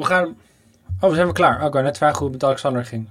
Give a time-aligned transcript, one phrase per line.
[0.00, 0.36] We gaan...
[1.00, 1.60] Oh, we zijn we klaar.
[1.60, 3.08] Oh, ik wou net vragen hoe het met Alexander ging.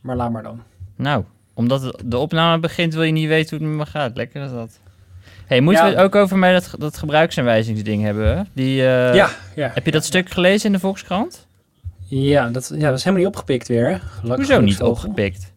[0.00, 0.62] Maar laat maar dan.
[0.96, 4.16] Nou, omdat de opname begint, wil je niet weten hoe het met me gaat.
[4.16, 4.78] Lekker is dat.
[5.46, 5.90] hey, moeten Ja.
[5.90, 8.36] we het ook over mij dat, dat gebruiksaanwijzingsding hebben?
[8.36, 8.42] hè?
[8.52, 9.70] Die, eh, ja, ja.
[9.74, 11.46] Heb je dat stuk gelezen in de Volkskrant?
[12.06, 13.88] Ja dat, ja, dat is helemaal niet opgepikt weer.
[13.90, 13.98] hè?
[13.98, 15.52] Gelukkig- Hoezo niet opgepikt?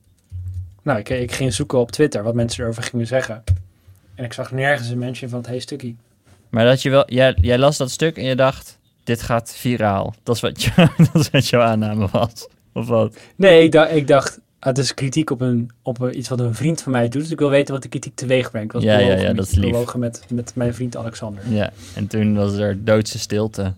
[0.81, 3.43] Nou, ik, ik ging zoeken op Twitter wat mensen erover gingen zeggen.
[4.15, 5.95] En ik zag nergens een mention van het hey stukje.
[6.49, 8.76] Maar dat je wel, jij, jij las dat stuk en je dacht,
[9.07, 10.13] dit gaat viraal.
[10.23, 10.71] Dat is wat, je,
[11.13, 12.47] dat is wat jouw aanname was.
[12.73, 13.17] Of wat?
[13.35, 16.55] Nee, ik dacht, ik dacht ah, het is kritiek op, een, op iets wat een
[16.55, 17.21] vriend van mij doet.
[17.21, 18.67] Dus ik wil weten wat de kritiek teweeg brengt.
[18.67, 19.95] Ik was Ja, ja, ja, dat is lief.
[19.95, 21.43] met, met mijn vriend Alexander.
[21.49, 23.73] Ja, en toen was er doodse stilte.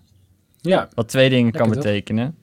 [0.61, 1.75] Ja, Wat twee dingen kan toch?
[1.75, 2.35] betekenen.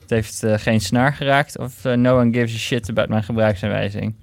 [0.00, 3.22] Het heeft eh, geen snaar geraakt of eh, no one gives a shit about mijn
[3.22, 4.14] gebruiksaanwijzing.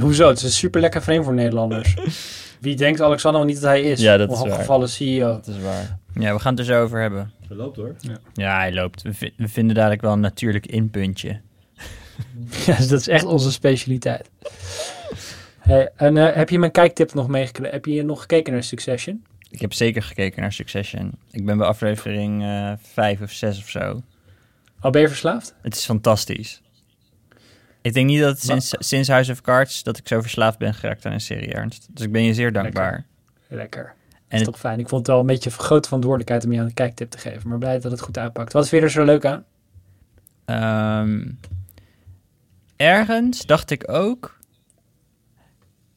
[0.00, 0.28] hoezo?
[0.28, 1.94] Het is een super lekker frame voor Nederlanders.
[2.60, 4.00] Wie denkt Alexander wel niet dat hij is?
[4.00, 4.88] Ja, dat is waar.
[4.88, 5.26] CEO.
[5.26, 5.98] Dat is waar.
[6.14, 7.32] Ja, we gaan het er zo over hebben.
[7.48, 7.96] Dat loopt hoor.
[8.32, 9.02] Ja, hij loopt.
[9.02, 11.40] We, vi- we vinden dadelijk wel een natuurlijk inpuntje.
[12.66, 14.30] Ja, dat is echt onze specialiteit.
[15.58, 17.72] Hey, en eh, heb je mijn kijktip nog meegekregen?
[17.72, 19.24] Heb je nog gekeken naar Succession?
[19.50, 21.12] Ik heb zeker gekeken naar Succession.
[21.30, 24.02] Ik ben bij aflevering eh vijf of zes of zo.
[24.80, 25.54] Al ben je verslaafd?
[25.62, 26.62] Het is fantastisch.
[27.82, 31.06] Ik denk niet dat sinds, sinds House of Cards dat ik zo verslaafd ben geraakt
[31.06, 31.88] aan een serie Ernst.
[31.90, 33.04] Dus ik ben je zeer dankbaar.
[33.48, 33.94] Lekker.
[34.32, 34.78] En is toch fijn.
[34.78, 37.48] Ik vond het wel een beetje grote verantwoordelijkheid om je een kijktip te geven.
[37.48, 38.52] Maar blij dat het goed uitpakt.
[38.52, 39.44] Wat vind je er zo leuk aan?
[40.44, 41.28] Ehm,
[42.76, 44.38] ergens dacht ik ook.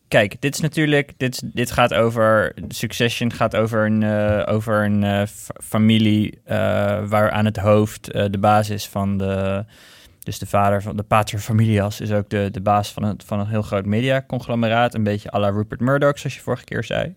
[0.07, 1.13] Kijk, dit is natuurlijk.
[1.17, 2.53] Dit, is- dit gaat over.
[2.67, 6.39] Succession gaat over een, eh, over een eh, fa- familie.
[6.43, 6.55] eh,
[7.07, 9.65] waar aan het hoofd de basis van de.
[10.23, 13.39] Dus de vader van de pater familias is ook de, de baas van, het, van
[13.39, 14.93] een heel groot mediaconglomeraat.
[14.93, 17.15] Een beetje à la Rupert Murdoch, zoals je vorige keer zei.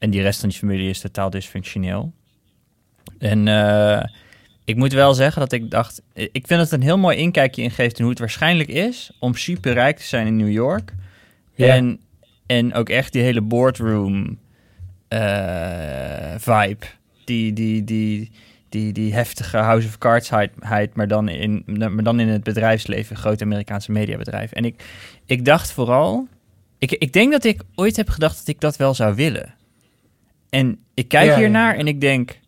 [0.00, 2.12] En die rest van die familie is totaal dysfunctioneel.
[3.18, 4.04] En eh,
[4.64, 6.02] ik moet wel zeggen dat ik dacht...
[6.14, 9.10] Ik vind het een heel mooi inkijkje in hoe het waarschijnlijk is...
[9.18, 10.92] om super rijk te zijn in New York.
[11.54, 11.74] Ja.
[11.74, 12.00] En,
[12.46, 14.38] en ook echt die hele boardroom
[15.08, 16.86] eh, vibe.
[17.24, 18.30] Die, die, die,
[18.68, 23.16] die, die heftige House of Cards-heid, maar, dan in, maar dan in het bedrijfsleven.
[23.16, 24.52] Grote Amerikaanse mediabedrijf.
[24.52, 24.82] En ik,
[25.26, 26.28] ik dacht vooral...
[26.78, 29.54] Ik, ik denk dat ik ooit heb gedacht dat ik dat wel zou willen.
[30.50, 32.38] En ik kijk Ja, ja, hiernaar en ik denk...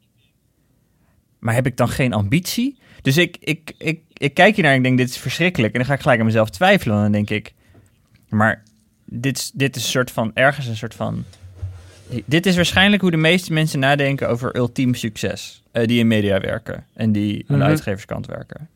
[1.39, 2.79] Maar heb ik dan geen ambitie?
[3.03, 5.73] Dus ik, ik, ik, ik kijk hiernaar en ik denk, dit is verschrikkelijk.
[5.73, 6.97] En dan ga ik gelijk aan mezelf twijfelen.
[6.97, 7.55] En dan denk ik,
[8.29, 8.63] maar
[9.05, 11.25] dit, is- dit is een soort van, ergens een soort van...
[12.25, 15.63] Dit is waarschijnlijk hoe de meeste mensen nadenken over ultiem succes.
[15.73, 17.63] eh, die in media werken en die aan de Mhm.
[17.71, 18.69] uitgeverskant werken.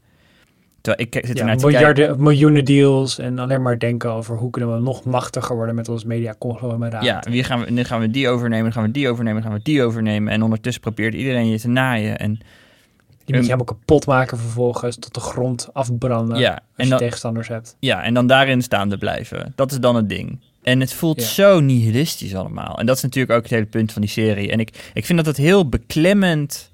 [0.87, 1.71] Terwijl ik zit Ja, kijken.
[1.71, 5.89] miljarden, miljoenen deals en alleen maar denken over hoe kunnen we nog machtiger worden met
[5.89, 7.05] ons mediaconglomeraat.
[7.05, 9.51] Ja, wie gaan we, nu gaan we die overnemen, dan gaan we die overnemen, dan
[9.51, 10.33] gaan we die overnemen.
[10.33, 12.19] En ondertussen probeert iedereen je te naaien.
[12.19, 16.85] En, Die moet je helemaal kapot maken vervolgens, tot de grond afbranden ja, als en
[16.85, 17.77] je dan, tegenstanders hebt.
[17.81, 19.53] ja, en dan daarin staande blijven.
[19.57, 20.39] Dat is dan het ding.
[20.63, 21.27] En het voelt Ja.
[21.27, 22.79] zo nihilistisch allemaal.
[22.79, 24.51] En dat is natuurlijk ook het hele punt van die serie.
[24.51, 26.71] En ik, ik vind dat het heel beklemmend...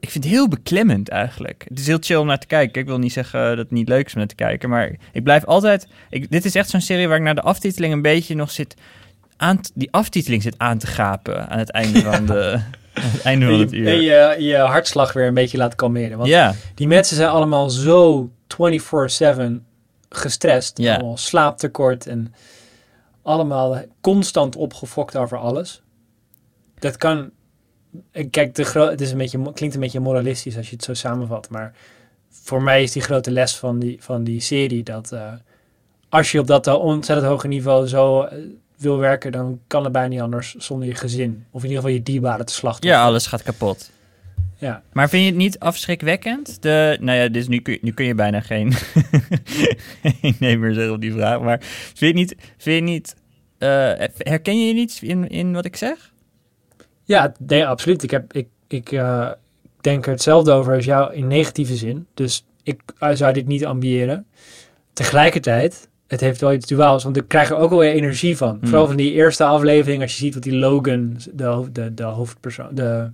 [0.00, 1.64] Ik vind het heel beklemmend eigenlijk.
[1.68, 2.80] Het is heel chill om naar te kijken.
[2.80, 4.68] Ik wil niet zeggen dat het niet leuk is om naar te kijken.
[4.68, 5.86] Maar ik blijf altijd...
[6.10, 8.74] Ik, dit is echt zo'n serie waar ik naar de aftiteling een beetje nog zit...
[9.36, 12.60] Aan, die aftiteling zit aan te gapen aan het einde van, de,
[12.92, 13.86] het einde van het uur.
[13.86, 16.18] en je, je hartslag weer een beetje laten kalmeren.
[16.18, 18.62] Want ja, die mensen zijn allemaal zo 24-7
[20.08, 20.78] gestrest.
[20.78, 20.94] Ja.
[20.94, 22.34] Allemaal slaaptekort en
[23.22, 25.82] allemaal constant opgefokt over alles.
[26.78, 27.30] Dat kan...
[28.12, 30.94] eh, Kijk, de het is een beetje, klinkt een beetje moralistisch als je het zo
[30.94, 31.50] samenvat.
[31.50, 31.72] Maar
[32.30, 35.12] voor mij is die grote les van die, van die serie dat...
[35.12, 35.32] eh,
[36.08, 38.38] als je op dat ontzettend hoge niveau zo eh,
[38.76, 39.32] wil werken...
[39.32, 41.44] dan kan het bijna niet anders zonder je gezin.
[41.50, 42.90] Of in ieder geval je dierbaren te slachten.
[42.90, 43.90] ja, alles gaat kapot.
[44.56, 44.82] Ja.
[44.92, 46.62] Maar vind je het niet afschrikwekkend?
[46.62, 48.72] De, nou ja, dus nu, kun, nu kun je bijna geen,
[50.38, 51.40] nee meer zeggen op die vraag.
[51.40, 52.36] Maar vind je niet...
[52.56, 53.14] Vind je niet
[54.18, 56.12] herken je je niet in, in wat ik zeg?
[57.10, 58.02] Ja, nee, absoluut.
[58.02, 59.30] Ik, heb, ik, ik eh,
[59.80, 62.06] denk er hetzelfde over als jou in negatieve zin.
[62.14, 64.26] Dus ik eh, zou dit niet ambiëren.
[64.92, 68.56] Tegelijkertijd, het heeft wel iets duaals, want ik krijg er ook wel weer energie van.
[68.60, 68.68] Hmm.
[68.68, 72.74] Vooral van die eerste aflevering, als je ziet wat die Logan, de, de, de hoofdpersoon,
[72.74, 73.10] de,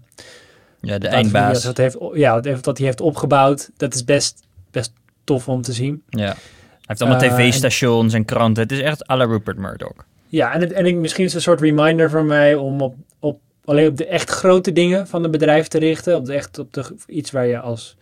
[0.81, 1.63] Ja, de dat eindbaas.
[1.63, 4.93] Dat heeft, ja, wat hij heeft opgebouwd, dat is best, best
[5.25, 6.03] tof om te zien.
[6.09, 6.25] Ja.
[6.25, 6.37] Hij
[6.81, 8.63] heeft allemaal Eh, tv-stations en kranten.
[8.63, 10.05] Het is echt à la Rupert Murdoch.
[10.29, 12.95] Ja, en, het, en ik, misschien is het een soort reminder voor mij om op,
[13.19, 16.17] op, alleen op de echt grote dingen van het bedrijf te richten.
[16.17, 17.97] Op de echt op de, iets waar je als,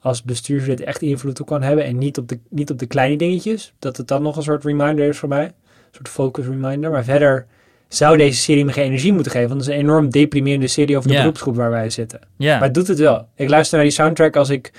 [0.00, 1.84] als bestuurslid echt invloed op kan hebben.
[1.84, 3.72] En niet op, de, niet op de kleine dingetjes.
[3.78, 5.44] Dat het dan nog een soort reminder is voor mij.
[5.44, 5.52] Een
[5.94, 6.90] soort focus reminder.
[6.90, 7.46] Maar verder
[7.88, 9.48] zou deze serie me geen energie moeten geven.
[9.48, 11.20] Want het is een enorm deprimerende serie over de Ja.
[11.20, 12.20] beroepsgroep waar wij zitten.
[12.58, 13.28] Maar het doet het wel.
[13.34, 14.72] Ik luister naar die soundtrack als ik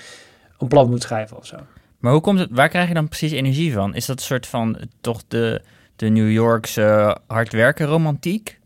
[0.58, 1.56] een plan moet schrijven of zo.
[1.98, 3.94] maar hoe komt het, waar krijg je dan precies energie van?
[3.94, 5.62] Is dat een soort van toch de,
[5.96, 8.58] de New Yorkse hard werken romantiek?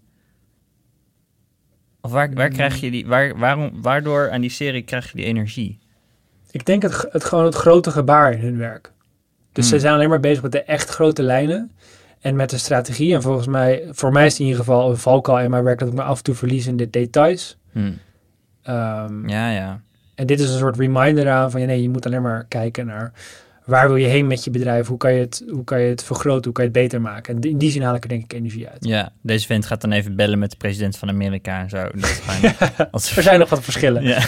[2.05, 2.55] Of waar, waar Mm.
[2.55, 5.79] krijg je die, waar, waarom, waardoor aan die serie krijg je die energie?
[6.51, 8.93] Ik denk het, het gewoon het grote gebaar in hun werk.
[9.53, 9.75] Dus Hmm.
[9.75, 11.71] ze zijn alleen maar bezig met de echt grote lijnen.
[12.21, 13.15] En met de strategie.
[13.15, 15.79] En volgens mij, voor mij is het in ieder geval een valkuil in mijn werk
[15.79, 17.59] dat ik me af en toe verlies in de details.
[17.73, 17.93] Hm.
[18.63, 19.81] Ehm, Ja, ja.
[20.15, 22.87] En dit is een soort reminder aan van ja, nee, je moet alleen maar kijken
[22.87, 23.13] naar
[23.65, 24.87] waar wil je heen met je bedrijf?
[24.87, 26.45] Hoe kan je het, hoe kan je het vergroten?
[26.45, 27.35] Hoe kan je het beter maken?
[27.35, 28.85] En in die zin haal ik er denk ik energie uit.
[28.85, 31.89] Ja, deze vent gaat dan even bellen met de president van Amerika en zo.
[31.95, 32.23] Dat
[32.91, 34.03] als Er zijn nog wat verschillen.
[34.03, 34.21] Ja.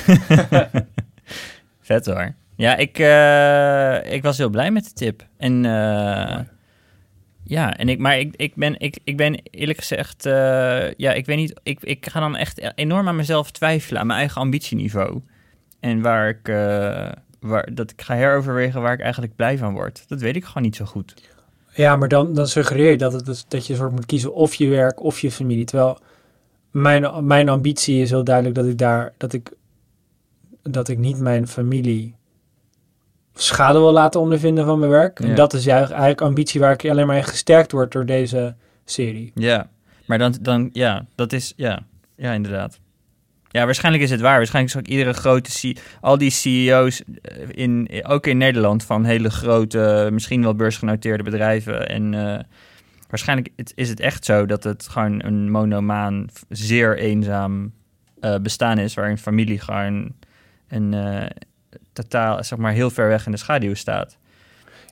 [1.80, 2.34] Vet hoor.
[2.56, 5.26] Ja, ik, eh, ik was heel blij met de tip.
[5.36, 6.38] En eh,
[7.44, 11.26] ja, en ik, maar ik, ik, ben, ik, ik ben eerlijk gezegd, eh, ja, ik
[11.26, 15.20] weet niet, ik, ik ga dan echt enorm aan mezelf twijfelen, aan mijn eigen ambitieniveau.
[15.80, 16.48] En waar ik,
[17.46, 20.04] waar, dat ik ga heroverwegen waar ik eigenlijk blij van word.
[20.08, 21.14] Dat weet ik gewoon niet zo goed.
[21.74, 24.68] Ja, maar dan, dan suggereer je dat, het, dat je soort moet kiezen of je
[24.68, 25.64] werk of je familie.
[25.64, 25.98] Terwijl
[26.70, 29.52] mijn, mijn ambitie is heel duidelijk dat ik daar dat ik,
[30.62, 32.14] dat ik niet mijn familie
[33.34, 35.20] schade wil laten ondervinden van mijn werk.
[35.22, 35.28] Ja.
[35.28, 38.54] En dat is juist eigenlijk ambitie waar ik alleen maar in gesterkt word door deze
[38.84, 39.32] serie.
[39.34, 39.68] Ja,
[40.06, 41.82] maar dan, dan ja, dat is, ja,
[42.16, 42.78] ja, inderdaad.
[43.50, 44.36] Ja, waarschijnlijk is het waar.
[44.36, 49.30] Waarschijnlijk is ook iedere grote, al die CEO's, eh, in, ook in Nederland, van hele
[49.30, 51.88] grote, misschien wel beursgenoteerde bedrijven.
[51.88, 52.42] En eh,
[53.08, 57.72] waarschijnlijk is het echt zo dat het gewoon een monomaan, zeer eenzaam
[58.20, 60.12] eh, bestaan is, waarin familie gewoon
[60.68, 60.94] een
[61.92, 64.16] totaal, zeg maar, heel ver weg in de schaduw staat.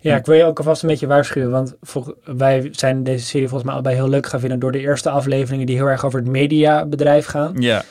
[0.00, 3.48] Ja, ik wil je ook alvast een beetje waarschuwen, want vol- wij zijn deze serie
[3.48, 6.18] volgens mij allebei heel leuk gaan vinden door de eerste afleveringen die heel erg over
[6.18, 7.54] het mediabedrijf gaan.
[7.58, 7.84] Ja,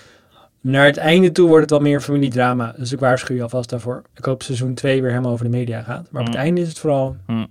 [0.63, 4.01] Naar het einde toe wordt het wel meer familiedrama, dus ik waarschuw je alvast daarvoor.
[4.15, 6.43] Ik hoop seizoen 2 weer helemaal over de media gaat, maar op het Mm.
[6.43, 7.47] einde is het vooral Mm.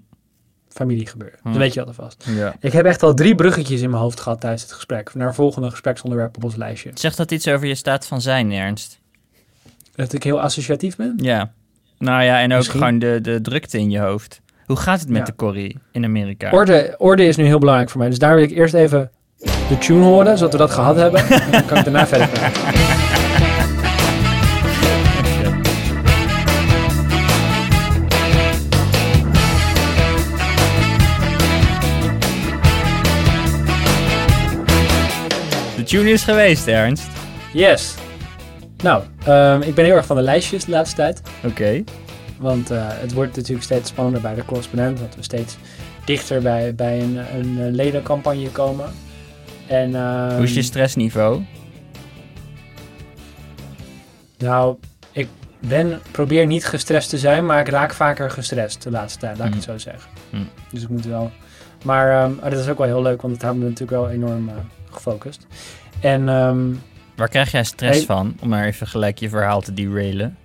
[0.68, 1.38] familiegebeuren.
[1.42, 1.52] Mm.
[1.52, 2.24] Dat weet je al alvast.
[2.36, 2.54] ja.
[2.60, 5.70] Ik heb echt al drie bruggetjes in mijn hoofd gehad tijdens het gesprek, naar volgende
[5.70, 6.90] gespreksonderwerp op ons lijstje.
[6.94, 9.00] Zegt dat iets over je staat van zijn, Ernst?
[9.94, 11.14] Dat ik heel associatief ben?
[11.16, 11.52] Ja.
[11.98, 12.78] Nou ja, en ook Misschien.
[12.80, 14.40] gewoon de, de drukte in je hoofd.
[14.66, 15.24] Hoe gaat het met Ja.
[15.24, 16.50] de Corrie in Amerika?
[16.50, 19.10] Orde, orde is nu heel belangrijk voor mij, dus daar wil ik eerst even
[19.68, 21.20] de tune horen, zodat we dat gehad hebben.
[21.28, 22.62] en dan kan ik daarna verder praten.
[35.92, 37.08] Tune is geweest, Ernst.
[37.52, 37.94] Yes.
[38.82, 41.22] Nou, ehm, ik ben heel erg van de lijstjes de laatste tijd.
[41.44, 41.84] Oké.
[42.38, 44.98] Want eh, het wordt natuurlijk steeds spannender bij de correspondent.
[44.98, 45.56] Dat we steeds
[46.04, 48.86] dichter bij, bij een, een ledencampagne komen.
[49.66, 51.42] En, ehm, Hoe is je stressniveau?
[54.38, 54.76] Nou,
[55.12, 55.28] ik
[55.58, 59.48] ben, probeer niet gestrest te zijn, maar ik raak vaker gestrest de laatste tijd, laat
[59.48, 60.10] ik het zo zeggen.
[60.30, 60.48] Mm.
[60.70, 61.30] Dus ik moet wel.
[61.84, 64.48] Maar ah, dat is ook wel heel leuk, want het houdt me natuurlijk wel enorm
[64.48, 64.54] eh,
[64.90, 65.46] gefocust.
[66.02, 66.60] En ehm,
[67.16, 68.06] Waar krijg jij stress Hey.
[68.06, 68.34] van?
[68.40, 70.36] Om maar even gelijk je verhaal te derailen.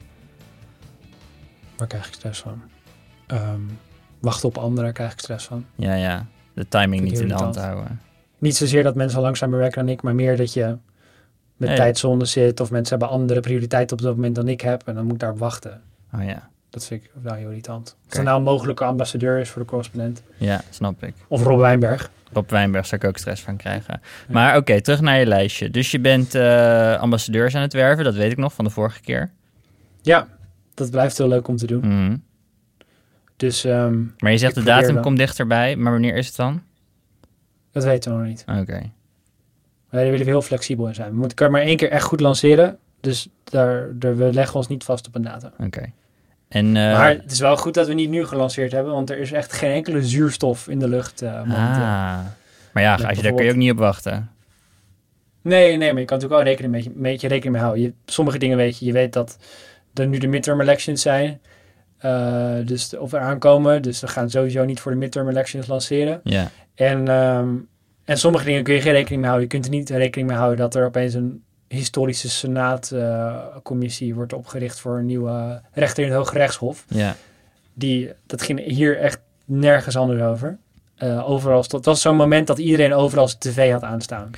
[1.78, 2.62] waar krijg ik stress van?
[3.28, 3.60] Ehm,
[4.20, 5.66] wachten op anderen krijg ik stress van.
[5.76, 6.26] Ja, ja.
[6.54, 8.00] De timing niet in de hand houden.
[8.38, 10.78] Niet zozeer dat mensen langzamer werken dan ik, maar meer dat je
[11.58, 11.78] met Nee.
[11.78, 15.04] tijdzone zit of mensen hebben andere prioriteiten op dat moment dan ik heb en dan
[15.04, 15.82] moet ik daarop wachten.
[16.14, 16.50] Oh ja.
[16.70, 17.96] Dat vind ik wel heel irritant.
[18.10, 20.22] Als er nou een mogelijke ambassadeur is voor de correspondent.
[20.38, 21.14] Ja, snap ik.
[21.28, 22.12] Of Rob Wijnberg.
[22.34, 24.02] Rob Wijnberg zou ik ook stress van krijgen.
[24.30, 25.70] Maar oké, terug naar je lijstje.
[25.70, 29.02] Dus je bent eh, ambassadeurs aan het werven, dat weet ik nog van de vorige
[29.02, 29.32] keer.
[30.02, 30.28] Ja,
[30.74, 31.88] dat blijft heel leuk om te doen.
[31.88, 32.18] Mhm.
[33.36, 35.04] Dus ehm, Maar je zegt de datum dan.
[35.04, 36.62] komt dichterbij, maar wanneer is het dan?
[37.72, 38.46] dat weten we nog niet.
[38.60, 38.80] Oké.
[39.90, 41.10] Maar daar willen we heel flexibel in zijn.
[41.12, 42.78] We moeten maar één keer echt goed lanceren.
[43.02, 45.52] Dus daar, daar, we leggen ons niet vast op een datum.
[45.60, 45.92] Oké.
[46.50, 48.94] En, eh, maar het is wel goed dat we niet nu gelanceerd hebben.
[48.94, 51.22] Want er is echt geen enkele zuurstof in de lucht.
[51.22, 51.46] eh, ah.
[52.74, 54.30] Maar ja, als je, daar kun je ook niet op wachten.
[55.42, 57.84] Nee, nee, maar je kan natuurlijk wel rekening met je, een beetje rekening mee houden.
[57.84, 58.86] Je, sommige dingen weet je.
[58.86, 59.38] Je weet dat
[59.94, 61.40] er nu de midterm elections zijn.
[61.98, 63.82] eh, dus of er aankomen.
[63.82, 66.20] Dus we gaan sowieso niet voor de midterm elections lanceren.
[66.24, 66.50] Ja.
[66.76, 67.48] En, ehm,
[68.06, 69.50] en sommige dingen kun je geen rekening mee houden.
[69.50, 74.80] Je kunt er niet rekening mee houden dat er opeens een historische senaatcommissie wordt opgericht
[74.80, 76.86] voor een nieuwe rechter in het Hoge Rechtshof.
[76.88, 77.16] Ja.
[77.74, 80.58] Die, dat ging hier echt nergens anders over.
[80.96, 84.32] Eh, overal stond, het was zo'n moment dat iedereen overal zijn tv had aanstaan.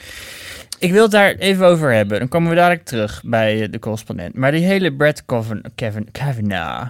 [0.79, 2.19] Ik wil het daar even over hebben.
[2.19, 4.36] Dan komen we dadelijk terug bij eh, de correspondent.
[4.36, 5.24] Maar die hele Brett
[6.12, 6.89] Kavanaugh,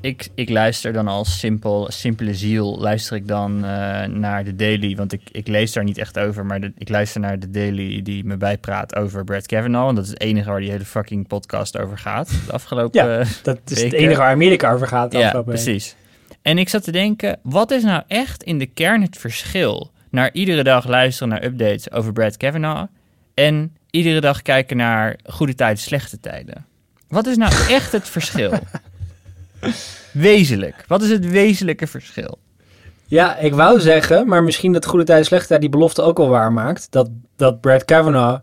[0.00, 4.96] Ik, ik luister dan als simpel, simpele ziel, luister ik dan eh, naar de daily.
[4.96, 8.02] Want ik, ik lees daar niet echt over, maar de- ik luister naar de daily
[8.02, 9.84] die me bijpraat over Brad Kavanaugh.
[9.84, 12.28] Want dat is het enige waar die hele fucking podcast over gaat.
[12.46, 15.10] De afgelopen Ja, Dat is het enige waar Amerika over gaat.
[15.10, 15.94] de ja, precies.
[16.42, 19.90] En ik zat te denken, wat is nou echt in de kern het verschil?
[20.10, 22.90] Naar iedere dag luisteren naar updates over Brad Kavanaugh
[23.34, 26.66] en iedere dag kijken naar goede tijden, slechte tijden.
[27.08, 28.52] Wat is nou echt het verschil?
[30.12, 30.84] Wezenlijk.
[30.86, 32.38] Wat is het wezenlijke verschil?
[33.06, 36.28] Ja, ik wou zeggen, maar misschien dat Goede Tijden Slechte Tijden die belofte ook wel
[36.28, 36.92] waar maakt.
[36.92, 38.40] Dat, dat Brad Kavanaugh,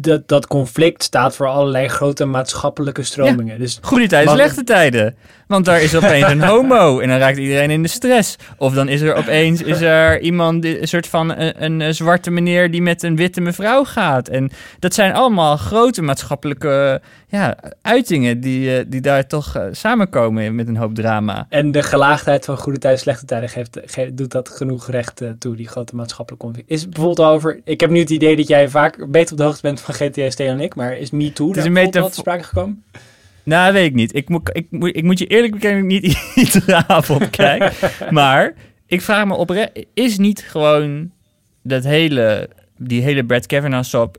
[0.00, 3.58] dat, dat conflict staat voor allerlei grote maatschappelijke stromingen.
[3.58, 5.16] Dus Goede tijden, slechte tijden.
[5.46, 8.36] Want daar is opeens een homo en dan raakt iedereen in de stress.
[8.56, 12.30] Of dan is er opeens is er iemand, een soort van een, een, een zwarte
[12.30, 14.28] meneer die met een witte mevrouw gaat.
[14.28, 20.54] En dat zijn allemaal grote maatschappelijke ja, uitingen die, eh, die daar toch eh, samenkomen
[20.54, 21.46] met een hoop drama.
[21.48, 25.28] En de gelaagdheid van goede tijden, slechte tijden geeft, ge- doet dat genoeg recht eh,
[25.38, 26.70] toe, die grote maatschappelijke conflict.
[26.70, 29.62] Is bijvoorbeeld over, ik heb nu het idee dat jij vaak beter op de hoogte
[29.62, 32.14] bent van GTSD dan ik, maar is Me Too Het is daar een metafoor- te
[32.14, 32.84] sprake gekomen?
[33.42, 34.14] Nou, weet ik niet.
[34.14, 37.72] Ik moet, ik, moet, ik moet je eerlijk bekennen niet iedere avond kijk.
[38.10, 38.54] maar
[38.86, 41.10] ik vraag me oprecht, is niet gewoon
[41.62, 44.16] dat hele, die hele Brad Kavanaugh soap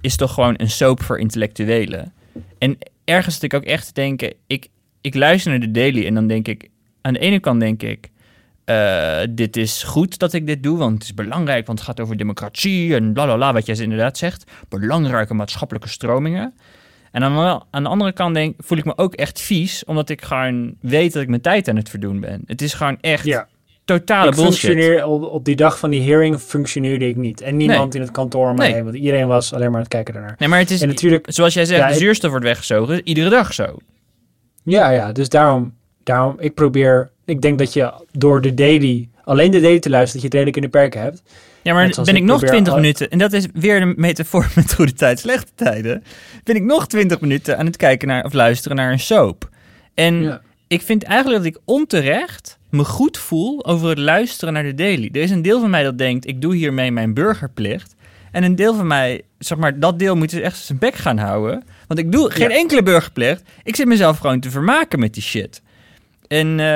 [0.00, 2.12] is toch gewoon een soap voor intellectuelen?
[2.58, 4.66] En ergens zit ik ook echt te denken, ik,
[5.00, 6.68] ik luister naar de Daily en dan denk ik,
[7.00, 8.10] aan de ene kant denk ik,
[8.72, 12.00] eh, dit is goed dat ik dit doe, want het is belangrijk, want het gaat
[12.00, 14.50] over democratie en bla bla bla, wat jij inderdaad zegt.
[14.68, 16.54] Belangrijke maatschappelijke stromingen.
[17.12, 20.08] En aan de, aan de andere kant denk, voel ik me ook echt vies, omdat
[20.08, 22.42] ik gewoon weet dat ik mijn tijd aan het verdoen ben.
[22.46, 23.48] Het is gewoon echt Ja,
[23.84, 24.54] totale ik bullshit.
[24.54, 27.40] functioneer op, op die dag van die hearing functioneerde ik niet.
[27.40, 28.72] En niemand in het kantoor om Nee.
[28.72, 30.34] heen, want iedereen was alleen maar aan het kijken daarnaar.
[30.38, 33.30] Nee, maar het is, En natuurlijk, zoals jij zegt, Ja, de zuurstof wordt weggezogen, iedere
[33.30, 33.76] dag zo.
[34.64, 39.50] ja, ja, dus daarom, daarom, ik probeer, ik denk dat je door de daily, alleen
[39.50, 41.22] de daily te luisteren, dat je het redelijk in de perken hebt.
[41.62, 43.94] Ja, maar ben ik ik nog probeer 20 al- minuten, en dat is weer een
[43.96, 46.04] metafoor met goede tijd, slechte tijden,
[46.44, 49.48] ben ik nog 20 minuten aan het kijken naar of luisteren naar een soap.
[49.94, 50.40] En Ja.
[50.68, 55.08] ik vind eigenlijk dat ik onterecht me goed voel over het luisteren naar de daily.
[55.12, 57.94] Er is een deel van mij dat denkt, ik doe hiermee mijn burgerplicht.
[58.30, 61.18] En een deel van mij, zeg maar, dat deel moet dus echt zijn bek gaan
[61.18, 61.64] houden.
[61.86, 62.56] Want ik doe geen Ja.
[62.56, 63.42] enkele burgerplicht.
[63.62, 65.62] Ik zit mezelf gewoon te vermaken met die shit.
[66.32, 66.66] En eh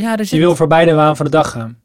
[0.00, 1.78] ja, er Je wil voorbij de waan van de dag gaan.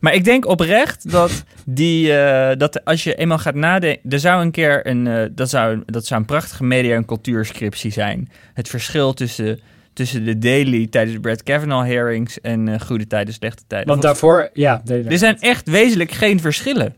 [0.00, 4.10] Maar ik denk oprecht dat, die, eh, dat als je eenmaal gaat nadenken...
[4.10, 5.06] Er zou een keer een...
[5.06, 8.28] eh, dat, zou, dat zou een prachtige media- en cultuurscriptie zijn.
[8.54, 9.60] Het verschil tussen,
[9.92, 12.40] tussen de daily tijdens Brad Kavanaugh hearings...
[12.40, 13.88] en goede tijden, slechte tijden.
[13.88, 16.94] Want daarvoor, ja, er zijn echt wezenlijk geen verschillen.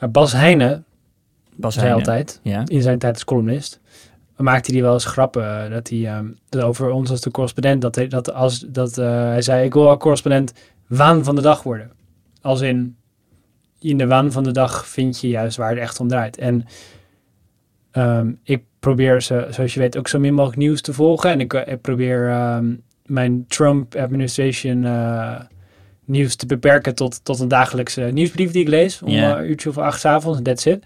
[0.00, 0.84] Maar Bas Heijnen
[1.56, 2.06] Bas zei Heijnen.
[2.08, 2.62] altijd, Ja.
[2.66, 3.80] in zijn tijd als columnist,
[4.36, 7.94] maakte hij wel eens grappen eh, dat hij ehm, over ons als de correspondent, dat
[7.94, 10.52] hij, dat als, dat, eh, hij zei, ik wil correspondent
[10.86, 11.90] waan van de dag worden.
[12.40, 12.96] Als in,
[13.78, 16.38] in de waan van de dag vind je juist waar het echt om draait.
[16.38, 16.64] En
[17.90, 21.30] ehm, ik probeer, ze, zoals je weet, ook zo min mogelijk nieuws te volgen.
[21.30, 22.74] En ik, eh, ik probeer ehm,
[23.06, 24.84] mijn Trump-administration
[26.04, 29.02] nieuws te beperken tot, tot een dagelijkse nieuwsbrief die ik lees.
[29.02, 30.84] Om eh, een uurtje of acht 's avonds, that's it.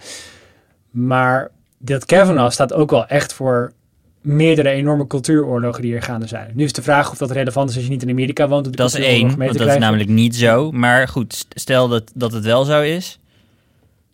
[0.90, 3.72] Maar dat Kavanaugh staat ook wel echt voor
[4.20, 6.50] meerdere enorme cultuuroorlogen die er gaande zijn.
[6.54, 8.66] Nu is de vraag of dat relevant is als je niet in Amerika woont.
[8.66, 10.70] om Dat is één, want dat is namelijk niet zo.
[10.70, 13.18] Maar goed, st- stel dat, dat het wel zo is.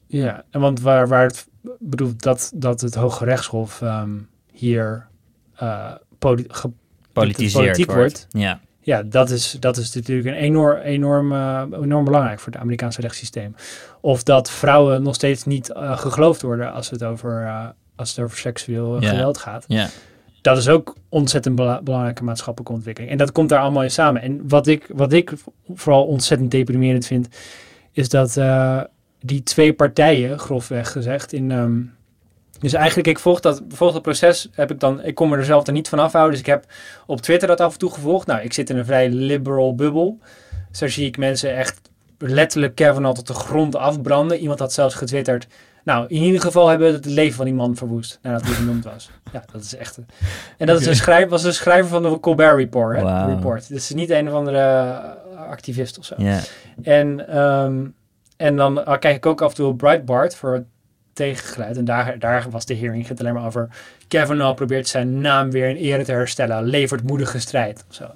[0.06, 1.46] Ja, en want waar, waar het
[1.78, 4.10] bedoelt dat, dat het Hoge Rechtshof ehm,
[4.52, 5.06] hier
[7.12, 8.26] Politiseerd politiek wordt.
[8.30, 8.60] Ja.
[8.84, 13.00] Ja, dat is, dat is natuurlijk een enorm, enorm, eh, enorm belangrijk voor het Amerikaanse
[13.00, 13.54] rechtssysteem.
[14.00, 18.24] Of dat vrouwen nog steeds niet eh, geloofd worden als het over, eh, als het
[18.24, 19.64] over seksueel geweld gaat.
[19.68, 19.88] ja.
[20.40, 23.12] Dat is ook ontzettend bela- belangrijke maatschappelijke ontwikkeling.
[23.12, 24.22] En dat komt daar allemaal in samen.
[24.22, 25.32] En wat ik, wat ik
[25.74, 27.28] vooral ontzettend deprimerend vind,
[27.92, 28.40] is dat
[29.20, 31.50] die twee partijen, grofweg gezegd, in.
[31.50, 31.80] ehm,
[32.62, 35.66] dus eigenlijk, ik volg dat, volg dat proces, heb ik dan, ik kom er zelf
[35.66, 36.32] er niet van afhouden.
[36.32, 36.64] Dus ik heb
[37.06, 38.26] op Twitter dat af en toe gevolgd.
[38.26, 40.18] Nou, ik zit in een vrij liberal bubbel.
[40.70, 41.80] Dus daar zie ik mensen echt
[42.18, 44.38] letterlijk Kavanaugh tot de grond afbranden.
[44.38, 45.46] Iemand had zelfs getwitterd.
[45.84, 48.18] Nou, in ieder geval hebben we het leven van die man verwoest.
[48.22, 49.10] Nadat hij genoemd was.
[49.32, 49.96] Ja, dat is echt...
[49.96, 50.06] een-
[50.58, 52.96] En dat is een schrijver, was een schrijver van de Colbert Report.
[52.96, 53.02] Hè?
[53.34, 53.68] Report.
[53.68, 56.14] Dus niet een of andere eh, activist of zo.
[56.18, 56.38] ja.
[56.82, 57.84] En, ehm,
[58.36, 60.64] en dan eh, kijk ik ook af en toe op Breitbart voor het
[61.12, 61.76] tegengeluid.
[61.76, 63.68] En daar, daar was de hearing het alleen maar over...
[64.08, 66.64] Kavanaugh probeert zijn naam weer in ere te herstellen.
[66.64, 67.84] Levert moedige strijd.
[67.88, 68.10] Of zo.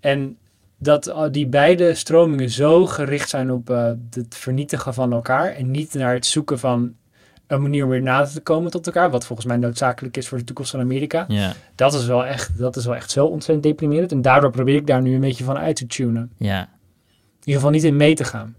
[0.00, 0.36] En
[0.78, 5.52] dat eh, die beide stromingen zo gericht zijn op eh, het vernietigen van elkaar...
[5.52, 6.94] en niet naar het zoeken van
[7.46, 9.10] een manier om weer nader te komen tot elkaar.
[9.10, 11.26] Wat volgens mij noodzakelijk is voor de toekomst van Amerika.
[11.74, 14.12] Dat is wel echt, dat is wel echt zo ontzettend deprimerend.
[14.12, 16.32] En daardoor probeer ik daar nu een beetje van uit te tunen.
[16.38, 16.68] ja.
[17.40, 18.54] In ieder geval niet in mee te gaan.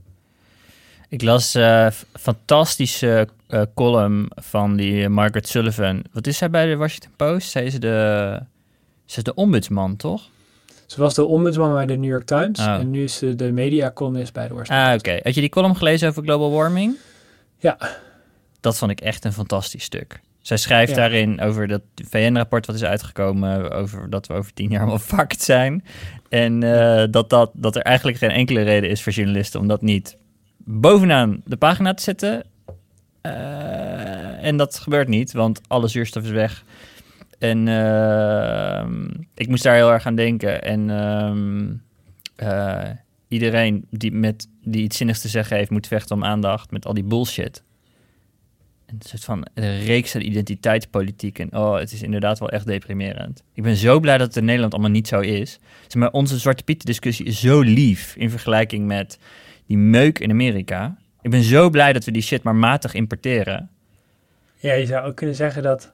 [1.09, 6.03] Ik las een fantastische eh, column van die Margaret Sullivan.
[6.11, 7.49] Wat is zij bij de Washington Post?
[7.49, 8.39] Zij is de,
[9.05, 10.21] ze is de ombudsman, toch?
[10.85, 12.59] Ze was de ombudsman bij de New York Times.
[12.59, 12.73] Oh.
[12.73, 15.19] En nu is ze de mediacolumnist bij de Washington Ah, oké.
[15.23, 16.95] Had je die column gelezen over global warming?
[17.57, 17.77] Ja.
[18.59, 20.21] Dat vond ik echt een fantastisch stuk.
[20.41, 20.97] Zij schrijft Ja.
[20.97, 23.71] daarin over dat VN-rapport wat is uitgekomen...
[23.71, 25.83] over dat we over tien jaar allemaal fucked zijn.
[26.29, 29.59] En eh, dat, dat, dat er eigenlijk geen enkele reden is voor journalisten...
[29.59, 30.17] om dat niet
[30.57, 32.43] bovenaan de pagina te zetten.
[33.25, 36.63] Eh, en dat gebeurt niet, want alle zuurstof is weg.
[37.39, 40.61] En ehm, ik moest daar heel erg aan denken.
[40.61, 41.73] En ehm,
[42.35, 42.89] eh,
[43.27, 45.69] iedereen die, met, die iets zinnigs te zeggen heeft...
[45.69, 47.63] moet vechten om aandacht met al die bullshit.
[48.85, 49.47] En een soort van
[49.85, 51.39] reeks aan identiteitspolitiek.
[51.39, 53.43] En oh, het is inderdaad wel echt deprimerend.
[53.53, 55.59] Ik ben zo blij dat het in Nederland allemaal niet zo is.
[55.87, 59.19] Zeg maar, onze Zwarte Piet discussie is zo lief in vergelijking met
[59.65, 60.97] die meuk in Amerika.
[61.25, 63.69] Ik ben zo blij dat we die shit maar matig importeren.
[64.55, 65.91] Ja, je zou ook kunnen zeggen dat,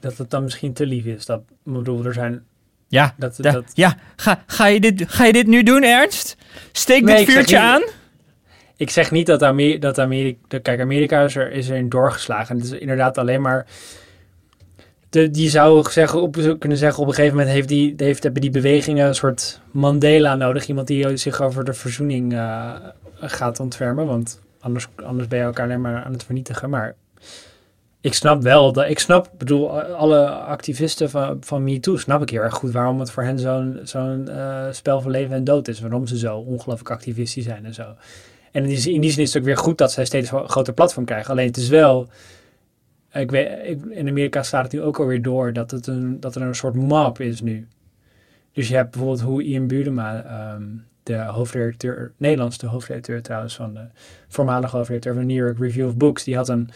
[0.00, 1.26] dat het dan misschien te lief is.
[1.26, 2.44] Dat, bedoel, er zijn...
[2.88, 3.96] Ja, Dat, da- dat, ja.
[4.16, 6.36] Ga, ga, je dit, ga je dit nu doen, Ernst?
[6.72, 7.82] Steek Nee, dit vuurtje niet- aan?
[8.76, 10.58] Ik zeg niet dat, Amer dat Amerika...
[10.58, 12.56] Kijk, Amerika is, er, is erin doorgeslagen.
[12.56, 13.66] Het is inderdaad alleen maar...
[15.08, 18.42] De, die zou zeggen, op, kunnen zeggen, op een gegeven moment heeft die, heeft, hebben
[18.42, 20.66] die bewegingen een soort Mandela nodig.
[20.68, 22.74] Iemand die zich over de verzoening eh,
[23.20, 24.06] gaat ontfermen.
[24.06, 26.70] Want anders, anders ben je elkaar alleen maar aan het vernietigen.
[26.70, 26.94] Maar
[28.00, 32.42] ik snap wel, dat, ik snap, bedoel, alle activisten van, van MeToo snap ik heel
[32.42, 35.80] erg goed waarom het voor hen zo'n zo'n eh, spel van leven en dood is.
[35.80, 37.94] Waarom ze zo ongelooflijk activistisch zijn en zo.
[38.52, 40.74] En in die, in die zin is het ook weer goed dat zij steeds groter
[40.74, 41.30] platform krijgen.
[41.30, 42.08] Alleen het is wel,
[43.12, 46.42] ik weet, in Amerika staat het nu ook alweer door dat, het een, dat er
[46.42, 47.68] een soort mob is nu.
[48.52, 50.62] Dus je hebt bijvoorbeeld hoe Ian Budema, ehm,
[51.08, 53.86] de hoofdredacteur, Nederlands de hoofdredacteur trouwens van de
[54.28, 56.70] voormalige hoofdredacteur van New York Review of Books, die had een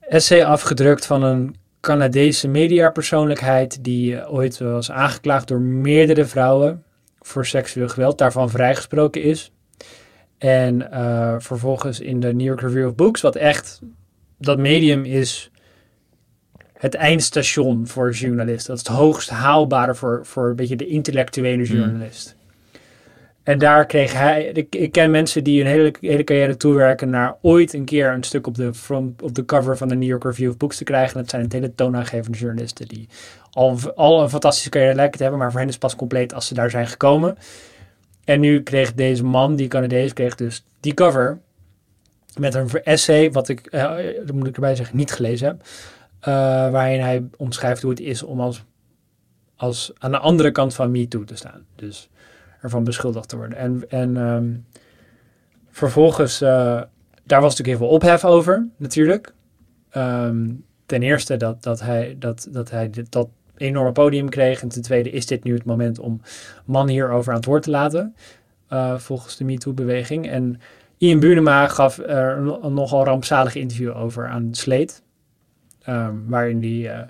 [0.00, 6.82] essay afgedrukt van een Canadese mediapersoonlijkheid die eh, ooit was aangeklaagd door meerdere vrouwen
[7.20, 9.52] voor seksueel geweld, daarvan vrijgesproken is.
[10.38, 13.80] En eh, vervolgens in de New York Review of Books, wat echt,
[14.38, 15.50] dat medium is
[16.72, 18.74] het eindstation voor journalisten.
[18.74, 21.76] Dat is het hoogst haalbare voor, voor een beetje de intellectuele Hmm.
[21.76, 22.36] journalist.
[23.48, 27.72] En daar kreeg hij, ik, ken mensen die hun hele, hele carrière toewerken naar ooit
[27.72, 30.50] een keer een stuk op de, front, op de cover van de New York Review
[30.50, 31.16] of Books te krijgen.
[31.16, 33.08] Dat zijn het hele toonaangevende journalisten die
[33.50, 36.46] al, al een fantastische carrière lijken te hebben, maar voor hen is pas compleet als
[36.46, 37.38] ze daar zijn gekomen.
[38.24, 41.38] En nu kreeg deze man, die Canadees, kreeg dus die cover
[42.38, 45.62] met een essay, wat ik, eh, dat moet ik erbij zeggen, niet gelezen heb.
[46.20, 46.34] eh,
[46.70, 48.64] waarin hij omschrijft hoe het is om als,
[49.56, 51.66] als aan de andere kant van MeToo te staan.
[51.74, 52.08] Dus
[52.60, 53.58] ervan beschuldigd te worden.
[53.58, 54.54] En, en ehm,
[55.70, 56.82] vervolgens, eh,
[57.24, 59.34] daar was natuurlijk heel veel ophef over, natuurlijk.
[59.90, 60.50] Ehm,
[60.86, 64.62] ten eerste dat, dat hij, dat, dat, hij dat enorme podium kreeg.
[64.62, 66.20] En ten tweede is dit nu het moment om
[66.64, 68.14] man hierover aan het woord te laten.
[68.68, 70.28] eh, volgens de MeToo-beweging.
[70.28, 70.60] En
[70.98, 75.02] Ian Bunema gaf er een, nogal rampzalig interview over aan Sleet.
[75.82, 77.06] ehm, waarin hij eh,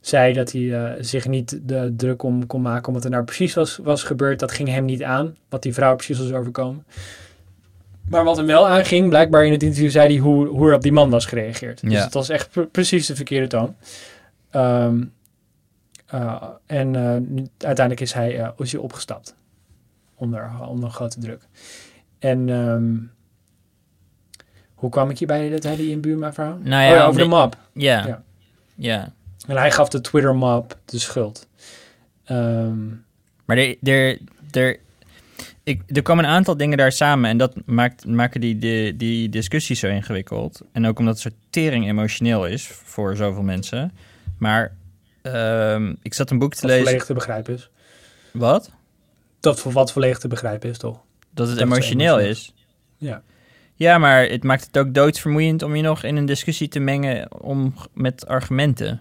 [0.00, 3.24] zei dat hij eh, zich niet de druk om kon maken om wat er nou
[3.24, 4.38] precies was, was gebeurd.
[4.38, 6.84] Dat ging hem niet aan, wat die vrouw precies was overkomen.
[8.08, 10.82] Maar wat hem wel aanging, blijkbaar in het interview zei hij hoe, hoe er op
[10.82, 11.80] die man was gereageerd.
[11.80, 13.74] Dus het was echt pre- precies de verkeerde toon.
[14.50, 15.04] Ehm,
[16.06, 19.34] eh, en eh, nu- uiteindelijk is hij, is hij opgestapt.
[20.14, 21.42] Onder, onder grote druk.
[22.18, 22.94] En ehm,
[24.74, 26.58] hoe kwam ik hierbij, dat hele in Buma verhaal?
[26.62, 27.56] Nou ja, oh ja, over de omdat- map.
[27.72, 28.06] Ja.
[28.06, 28.22] Ja.
[28.74, 29.12] ja.
[29.50, 31.46] En hij gaf de Twitter map de schuld.
[32.24, 32.88] Ehm,
[33.44, 34.18] Maar er, er,
[34.50, 34.78] er,
[35.62, 39.28] ik, er komen een aantal dingen daar samen en dat maakt, maken die, die, die
[39.28, 40.60] discussie zo ingewikkeld.
[40.72, 43.92] En ook omdat het soort tering emotioneel is voor zoveel mensen.
[44.38, 44.72] Maar
[45.22, 46.84] ehm, ik zat een boek te wat lezen.
[46.84, 47.70] volledig te begrijpen is.
[48.32, 48.70] Wat?
[49.40, 51.00] Dat voor wat volledig te begrijpen is, toch?
[51.34, 52.54] Dat het Dat emotioneel is.
[52.96, 53.22] Ja.
[53.74, 57.42] Ja, maar het maakt het ook doodsvermoeiend om je nog in een discussie te mengen
[57.42, 59.00] om, met argumenten.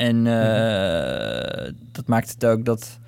[0.00, 2.98] En eh, dat maakt het ook dat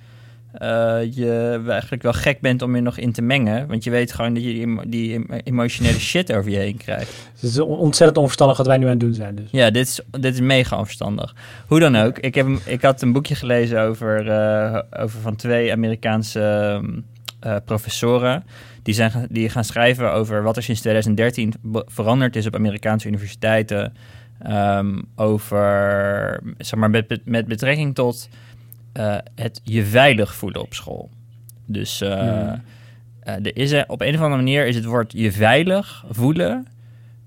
[0.53, 3.67] eh, je eigenlijk wel gek bent om je nog in te mengen.
[3.67, 6.77] Want je weet gewoon dat je die, emo- die emo- emotionele shit over je heen
[6.77, 7.29] krijgt.
[7.33, 9.35] Het is ontzettend onverstandig wat wij nu aan het doen zijn.
[9.35, 9.47] Dus.
[9.51, 11.35] Ja, dit is, dit is mega onverstandig.
[11.67, 15.71] Hoe dan ook, ik, heb, ik had een boekje gelezen over, eh, over van twee
[15.71, 16.99] Amerikaanse ehm,
[17.39, 18.43] eh, professoren.
[18.83, 23.07] Die, zijn, die gaan schrijven over wat er sinds 2013 be- veranderd is op Amerikaanse
[23.07, 23.93] universiteiten.
[24.43, 28.29] Ehm, over, zeg maar, met, met- betrekking tot
[28.93, 31.09] eh, het je veilig voelen op school.
[31.65, 32.61] Dus eh, Hmm.
[33.19, 36.67] eh, er is er, op een of andere manier is het woord je veilig voelen.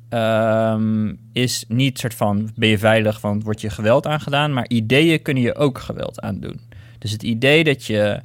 [0.09, 4.53] ehm, is niet soort van ben je veilig, want wordt je geweld aangedaan.
[4.53, 6.61] Maar ideeën kunnen je ook geweld aandoen.
[6.99, 8.21] Dus het idee dat je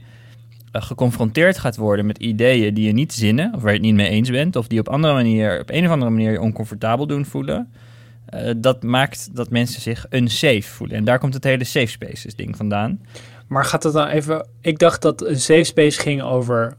[0.71, 4.09] geconfronteerd gaat worden met ideeën die je niet zinnen, of waar je het niet mee
[4.09, 7.25] eens bent, of die op andere manier, op een of andere manier je oncomfortabel doen
[7.25, 7.71] voelen.
[8.31, 10.97] Eh, dat maakt dat mensen zich unsafe voelen.
[10.97, 13.01] En daar komt het hele safe spaces ding vandaan.
[13.47, 14.47] Maar gaat het dan even...
[14.61, 16.75] Ik dacht dat een safe space ging over...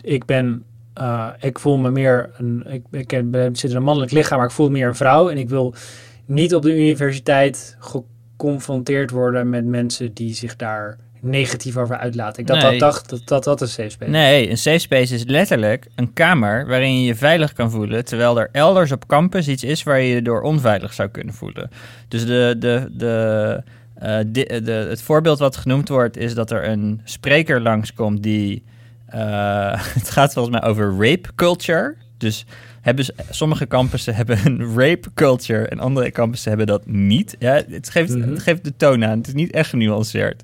[0.00, 0.64] Ik ben...
[0.94, 2.30] eh, ik voel me meer...
[2.36, 4.94] Een, ik, ik ben, zit in een mannelijk lichaam, maar ik voel me meer een
[4.94, 5.28] vrouw.
[5.28, 5.74] En ik wil
[6.26, 12.40] niet op de universiteit geconfronteerd worden met mensen die zich daar negatief over uitlaten.
[12.40, 12.70] Ik dacht, Nee.
[12.70, 16.12] dat, dacht dat, dat dat een safe space Nee, een safe space is letterlijk een
[16.12, 20.00] kamer waarin je je veilig kan voelen, terwijl er elders op campus iets is waar
[20.00, 21.70] je je door onveilig zou kunnen voelen.
[22.08, 23.62] Dus de, de, de,
[23.94, 28.64] eh, di- de, het voorbeeld wat genoemd wordt is dat er een spreker langskomt die.
[29.06, 31.94] eh, het gaat volgens mij over rape culture.
[32.18, 32.44] Dus
[32.80, 37.36] hebben ze- sommige campussen hebben een rape culture en andere campussen hebben dat niet.
[37.38, 38.30] Ja, het, geeft, Mhm.
[38.30, 39.18] het geeft de toon aan.
[39.18, 40.42] Het is niet echt genuanceerd.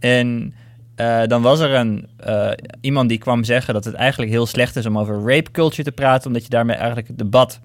[0.00, 0.54] En
[0.94, 4.76] eh, dan was er een, eh, iemand die kwam zeggen dat het eigenlijk heel slecht
[4.76, 7.60] is om over rape culture te praten, omdat je daarmee eigenlijk het debat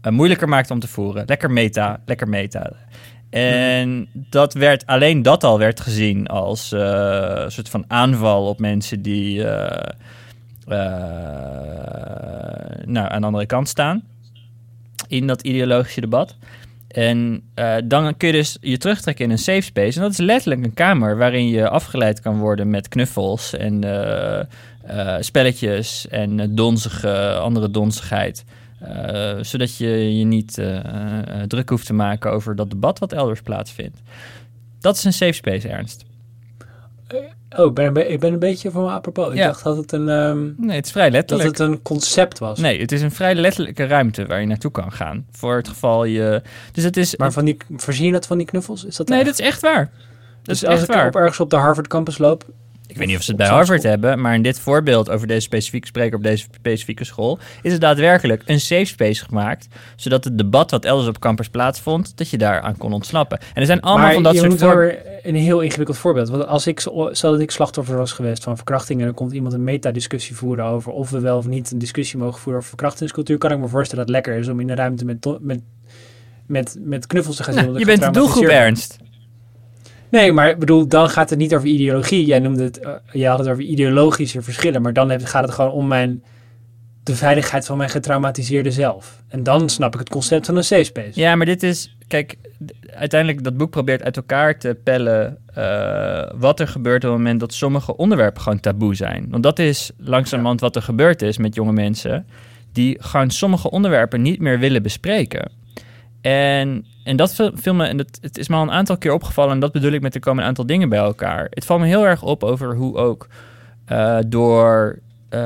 [0.00, 1.22] eh, moeilijker maakt om te voeren.
[1.26, 2.72] Lekker meta, lekker meta.
[3.30, 9.02] En dat werd, alleen dat al werd gezien als een soort van aanval op mensen
[9.02, 9.42] die
[12.84, 14.02] nou, aan de andere kant staan
[15.08, 16.36] in dat ideologische debat.
[16.98, 19.96] En eh, dan kun je dus je terugtrekken in een safe space.
[19.96, 24.40] En dat is letterlijk een kamer waarin je afgeleid kan worden met knuffels en eh,
[24.82, 28.44] eh, spelletjes en donzige, andere donzigheid.
[29.40, 30.62] Zodat je je niet
[31.46, 33.98] druk hoeft te maken over dat debat wat elders plaatsvindt.
[34.80, 36.04] Dat is een safe space, Ernst.
[37.56, 39.28] Oh, ik ben, ik ben een beetje van me apropos.
[39.30, 39.46] Ik Ja.
[39.46, 41.48] dacht dat het een, ehm, Nee, het is vrij dat letterlijk.
[41.48, 42.58] het een concept was.
[42.58, 45.26] Nee, het is een vrij letterlijke ruimte waar je naartoe kan gaan.
[45.32, 46.42] Voor het geval je...
[46.72, 47.16] Dus het is...
[47.16, 48.84] Maar van die, voorzien je dat van die knuffels?
[48.84, 49.26] Is dat nee, echt?
[49.28, 49.84] dat is echt waar.
[49.84, 49.90] Dat
[50.42, 51.06] dus is als ik waar.
[51.06, 52.44] op ergens op de Harvard campus loop,
[52.88, 55.40] Ik weet niet of ze het bij Harvard hebben, maar in dit voorbeeld over deze
[55.40, 60.38] specifieke spreker op deze specifieke school is het daadwerkelijk een safe space gemaakt, zodat het
[60.38, 63.38] debat wat elders op campus plaatsvond, dat je daar aan kon ontsnappen.
[63.38, 66.28] En er zijn allemaal maar van dat je soort een heel ingewikkeld voorbeeld.
[66.28, 69.32] Want als ik, zo- stel dat ik slachtoffer was geweest van verkrachting en dan komt
[69.32, 72.68] iemand een metadiscussie voeren over of we wel of niet een discussie mogen voeren over
[72.68, 75.60] verkrachtingscultuur, kan ik me voorstellen dat het lekker is om in de ruimte met, met,
[76.46, 77.72] met, met knuffels te gaan zitten.
[77.72, 78.44] Nou, je bent de doelgroep.
[78.44, 78.98] Ernst.
[80.10, 82.24] Nee, maar ik bedoel, dan gaat het niet over ideologie.
[82.24, 85.70] Jij noemde het, eh, jij had het over ideologische verschillen, maar dan gaat het gewoon
[85.70, 86.22] om mijn,
[87.02, 89.22] de veiligheid van mijn getraumatiseerde zelf.
[89.28, 91.20] En dan snap ik het concept van een safe space.
[91.20, 91.96] Ja, maar dit is...
[92.06, 92.36] Kijk,
[92.94, 97.40] uiteindelijk dat boek probeert uit elkaar te pellen eh, wat er gebeurt op het moment
[97.40, 99.26] dat sommige onderwerpen gewoon taboe zijn.
[99.30, 102.26] Want dat is langzamerhand wat er gebeurd is met jonge mensen
[102.72, 105.50] die gewoon sommige onderwerpen niet meer willen bespreken.
[106.20, 109.52] En, en dat viel me, en dat, het is me al een aantal keer opgevallen,
[109.52, 111.46] en dat bedoel ik met er komen een aantal dingen bij elkaar.
[111.50, 113.28] Het valt me heel erg op over hoe ook
[113.88, 115.40] eh, door, eh,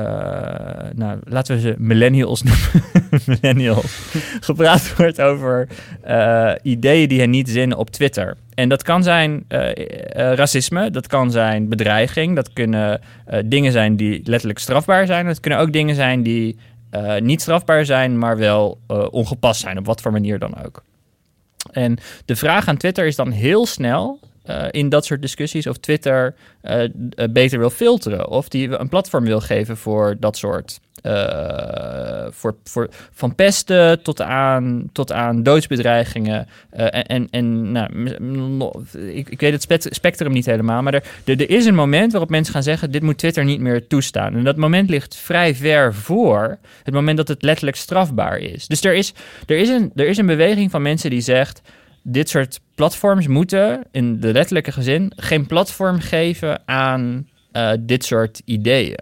[0.95, 5.67] nou, laten we ze millennials noemen, millennials, gepraat wordt over
[6.01, 8.37] eh, ideeën die hen niet zinnen op Twitter.
[8.53, 9.45] En dat kan zijn
[10.13, 13.01] racisme, dat kan zijn bedreiging, dat kunnen
[13.45, 15.25] dingen zijn die letterlijk strafbaar zijn.
[15.25, 16.57] Dat kunnen ook dingen zijn die
[16.93, 20.83] eh, niet strafbaar zijn, maar wel eh, ongepast zijn, op wat voor manier dan ook.
[21.71, 25.77] En de vraag aan Twitter is dan heel snel eh, in dat soort discussies of
[25.77, 26.35] Twitter
[27.31, 30.79] beter wil filteren of die een platform wil geven voor dat soort.
[31.03, 36.47] Eh, voor, voor, van pesten tot aan, tot aan doodsbedreigingen.
[36.69, 40.81] eh, en en, nou, ik, ik weet het spect- spectrum niet helemaal.
[40.81, 43.59] Maar er, er, er is een moment waarop mensen gaan zeggen: dit moet Twitter niet
[43.59, 44.35] meer toestaan.
[44.35, 48.67] En dat moment ligt vrij ver voor het moment dat het letterlijk strafbaar is.
[48.67, 49.13] Dus er is,
[49.45, 51.61] er is, een, er is een beweging van mensen die zegt:
[52.01, 58.41] dit soort platforms moeten in de letterlijke gezin geen platform geven aan eh, dit soort
[58.45, 58.97] ideeën.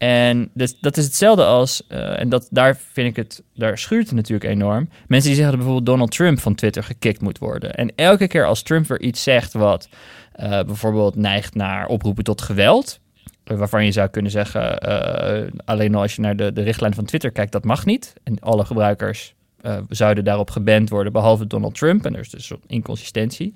[0.00, 4.14] En dat is hetzelfde als, eh, en dat, daar vind ik het, daar schuurt het
[4.16, 4.88] natuurlijk enorm.
[5.06, 7.74] Mensen die zeggen dat bijvoorbeeld Donald Trump van Twitter gekikt moet worden.
[7.74, 9.88] En elke keer als Trump weer iets zegt wat
[10.32, 13.00] eh, bijvoorbeeld neigt naar oproepen tot geweld,
[13.44, 14.78] eh, waarvan je zou kunnen zeggen,
[15.64, 18.12] alleen al als je naar de, de richtlijn van Twitter kijkt, dat mag niet.
[18.22, 19.34] En alle gebruikers
[19.88, 22.04] zouden daarop geband worden, behalve Donald Trump.
[22.04, 23.54] En er is dus een inconsistentie.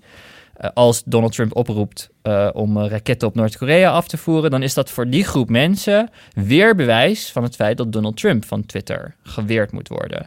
[0.54, 4.74] Eh, als Donald Trump oproept uh, om raketten op Noord-Korea af te voeren, dan is
[4.74, 9.14] dat voor die groep mensen weer bewijs van het feit dat Donald Trump van Twitter
[9.22, 10.26] geweerd moet worden.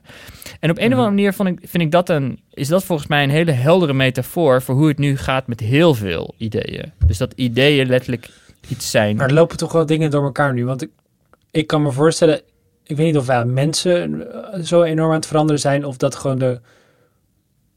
[0.60, 3.08] En op een of andere manier vond ik, vind ik dat een, is dat volgens
[3.08, 6.92] mij een hele heldere metafoor voor hoe het nu gaat met heel veel ideeën.
[7.06, 8.30] Dus dat ideeën letterlijk
[8.70, 9.16] iets zijn.
[9.16, 10.90] Maar er lopen toch wel dingen door elkaar nu, want ik,
[11.52, 12.42] ik kan me voorstellen,
[12.84, 14.28] ik weet niet of wij mensen
[14.64, 16.60] zo enorm aan het veranderen zijn of dat gewoon de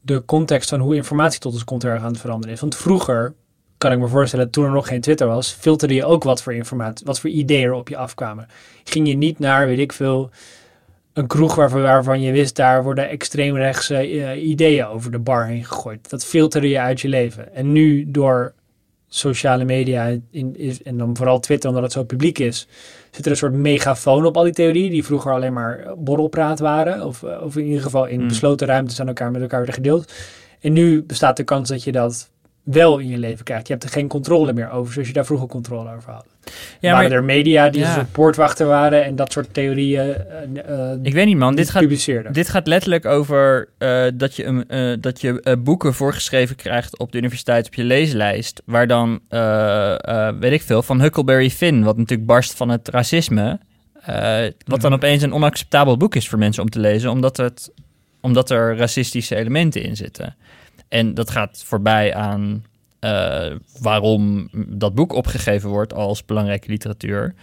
[0.01, 2.61] de context van hoe informatie tot ons komt erg aan het veranderen is.
[2.61, 3.33] Want vroeger,
[3.77, 6.53] kan ik me voorstellen, toen er nog geen Twitter was, filterde je ook wat voor
[6.53, 8.47] informatie, wat voor ideeën er op je afkwamen.
[8.83, 10.29] Ging je niet naar, weet ik veel,
[11.13, 16.09] een kroeg waarvan, je wist, daar worden extreemrechtse uh, ideeën over de bar heen gegooid.
[16.09, 17.53] Dat filterde je uit je leven.
[17.55, 18.53] En nu door
[19.07, 22.67] sociale media in, en dan vooral Twitter, omdat het zo publiek is,
[23.11, 27.05] zit er een soort megafoon op al die theorieën die vroeger alleen maar borrelpraat waren.
[27.05, 28.27] Of, eh, of in ieder geval in hmm.
[28.27, 30.13] besloten ruimtes aan elkaar met elkaar werden gedeeld.
[30.59, 32.29] En nu bestaat de kans dat je dat
[32.63, 33.67] wel in je leven krijgt.
[33.67, 36.25] Je hebt er geen controle meer over, zoals je daar vroeger controle over had.
[36.79, 37.99] Ja, waren er media die ja.
[37.99, 40.15] een poortwachter waren en dat soort theorieën
[40.69, 45.01] uh, Ik weet niet man, dit gaat, dit gaat letterlijk over uh, dat je, uh,
[45.01, 49.19] dat je boeken voorgeschreven krijgt op de universiteit op je leeslijst, waar dan,
[50.39, 53.59] weet ik veel, van Huckleberry Finn, wat natuurlijk barst van het racisme,
[54.65, 54.93] wat dan mhm.
[54.93, 57.71] opeens een onacceptabel boek is voor mensen om te lezen, omdat, het,
[58.21, 60.35] omdat er racistische elementen in zitten.
[60.91, 62.63] En dat gaat voorbij aan
[63.01, 67.33] uh, waarom dat boek opgegeven wordt als belangrijke literatuur.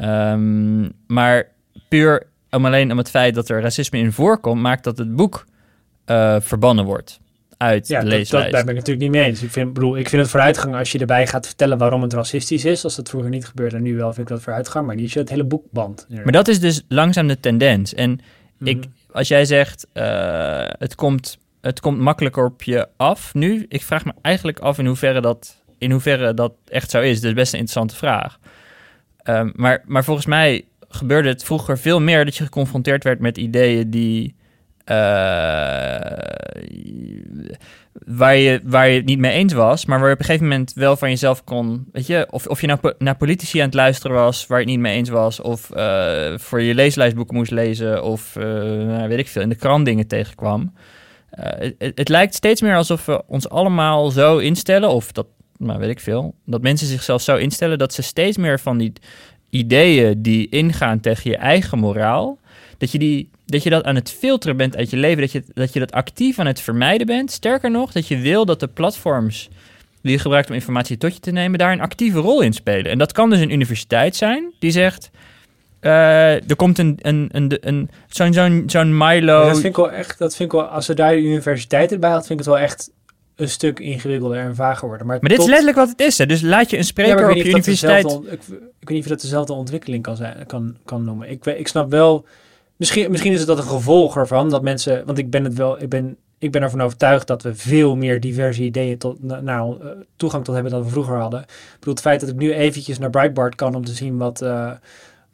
[0.00, 1.48] Um, maar
[1.88, 5.46] puur om alleen om het feit dat er racisme in voorkomt, maakt dat het boek
[6.06, 7.20] uh, verbannen wordt
[7.56, 8.30] uit ja, de leeslijst.
[8.30, 9.42] Dat, daar ben ik natuurlijk niet mee eens.
[9.42, 12.64] Ik vind, bedoel, ik vind het vooruitgang als je erbij gaat vertellen waarom het racistisch
[12.64, 12.84] is.
[12.84, 14.86] Als dat vroeger niet gebeurde en nu wel, vind ik dat vooruitgang.
[14.86, 16.06] Maar niet als je het hele boek band.
[16.08, 17.94] Maar dat is dus langzaam de tendens.
[17.94, 18.20] En
[18.62, 18.88] ik, mhm.
[19.12, 23.66] als jij zegt, uh, het komt het komt makkelijker op je af nu.
[23.68, 27.20] Ik vraag me eigenlijk af in hoeverre dat, in hoeverre dat echt zo is.
[27.20, 28.38] Dat is best een interessante vraag.
[29.24, 33.38] Um, maar, maar volgens mij gebeurde het vroeger veel meer dat je geconfronteerd werd met
[33.38, 34.34] ideeën die.
[34.90, 34.96] Uh,
[38.06, 40.48] waar, je, waar je het niet mee eens was, maar waar je op een gegeven
[40.48, 41.88] moment wel van jezelf kon.
[41.92, 44.72] Weet je, of, of je nou naar politici aan het luisteren was waar je het
[44.72, 49.28] niet mee eens was, of uh, voor je leeslijstboeken moest lezen, of uh, weet ik
[49.28, 50.72] veel, in de krant dingen tegenkwam.
[51.38, 55.90] Uh, het, lijkt steeds meer alsof we ons allemaal zo instellen, of dat, nou weet
[55.90, 58.92] ik veel, dat mensen zichzelf zo instellen dat ze steeds meer van die
[59.50, 62.38] ideeën die ingaan tegen je eigen moraal,
[62.78, 65.44] dat je, die, dat, je dat aan het filteren bent uit je leven, dat je,
[65.54, 67.30] dat je dat actief aan het vermijden bent.
[67.30, 69.48] Sterker nog, dat je wil dat de platforms
[70.02, 72.90] die je gebruikt om informatie tot je te nemen, daar een actieve rol in spelen.
[72.90, 75.10] En dat kan dus een universiteit zijn die zegt.
[75.86, 79.44] Uh, er komt een, een, een, een, zo'n zo'n zo'n Milo.
[79.44, 82.10] dat vind ik wel echt, dat vind ik wel, als ze daar de universiteit erbij
[82.10, 82.90] had, vind ik het wel echt
[83.36, 85.06] een stuk ingewikkelder en vager worden.
[85.06, 86.18] Maar, maar dit is letterlijk wat het is.
[86.18, 86.26] Hè?
[86.26, 88.12] Dus laat je een spreker op je universiteit.
[88.12, 91.30] Ik, ik, weet niet of dat dezelfde ontwikkeling kan, zijn, kan, kan noemen.
[91.30, 92.24] Ik, ik snap wel.
[92.76, 95.02] Misschien, misschien is het dat een gevolg ervan dat mensen.
[95.06, 95.82] Want ik ben het wel.
[95.82, 99.76] Ik ben, ik ben ervan overtuigd dat we veel meer diverse ideeën tot, nou,
[100.16, 101.40] toegang tot hebben dan we vroeger hadden.
[101.40, 104.42] Ik bedoel, het feit dat ik nu eventjes naar Breitbart kan om te zien wat.
[104.42, 104.70] Uh,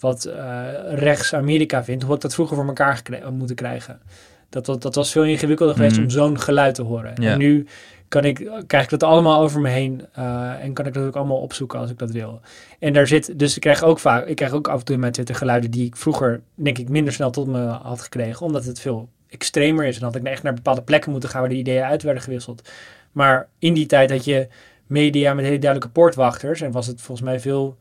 [0.03, 4.01] wat uh, rechts Amerika vindt, hoe ik dat vroeger voor elkaar moeten krijgen.
[4.49, 6.05] Dat, dat, dat was veel ingewikkelder geweest mhm.
[6.05, 7.15] om zo'n geluid te horen.
[7.15, 7.67] En nu
[8.09, 11.17] kan ik, krijg ik dat allemaal over me heen uh, en kan ik dat ook
[11.17, 12.41] allemaal opzoeken als ik dat wil.
[12.79, 15.12] En daar zit, dus ik krijg ook vaak, ik krijg ook af en toe met
[15.12, 18.81] Twitter geluiden die ik vroeger, denk ik, minder snel tot me had gekregen, omdat het
[18.81, 21.85] veel extremer is en dat ik echt naar bepaalde plekken moeten gaan waar die ideeën
[21.85, 22.69] uit werden gewisseld.
[23.12, 24.49] Maar in die tijd had je
[24.87, 27.77] media met hele duidelijke poortwachters en was het volgens mij veel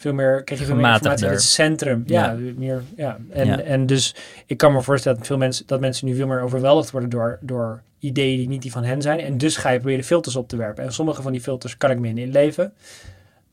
[0.00, 2.02] veel meer, krijg je veel meer informatie uit het centrum.
[2.06, 3.18] Ja, meer, ja.
[3.30, 4.14] En, en dus
[4.46, 7.38] ik kan me voorstellen dat veel mensen, dat mensen nu veel meer overweldigd worden door,
[7.40, 9.18] door ideeën die niet die van hen zijn.
[9.18, 10.84] En dus ga je proberen filters op te werpen.
[10.84, 12.72] En sommige van die filters kan ik me in inleven.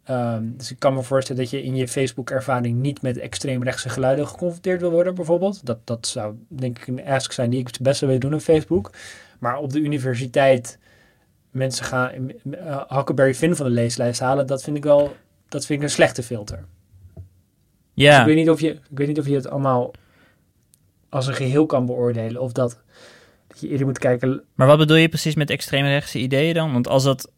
[0.04, 4.28] Ehm, dus ik kan me voorstellen dat je in je Facebook-ervaring niet met extreemrechtse geluiden
[4.28, 5.66] geconfronteerd wil worden, bijvoorbeeld.
[5.66, 8.42] Dat, dat zou denk ik een ask zijn die ik het beste wil doen op
[8.42, 8.92] Facebook.
[9.40, 10.80] Maar op de universiteit
[11.52, 12.12] mensen gaan
[12.44, 15.16] uh, Huckleberry Finn van de leeslijst halen, dat vind ik wel
[15.50, 16.66] dat vind ik een slechte filter.
[17.94, 18.10] Ja.
[18.10, 19.92] Dus ik, weet niet of je, ik weet niet of je het allemaal
[21.10, 22.42] als een geheel kan beoordelen.
[22.42, 22.80] Of dat,
[23.48, 24.44] dat je eerder moet kijken...
[24.56, 26.74] Maar wat bedoel je precies met extreme rechtse ideeën dan?
[26.74, 27.32] Want als dat...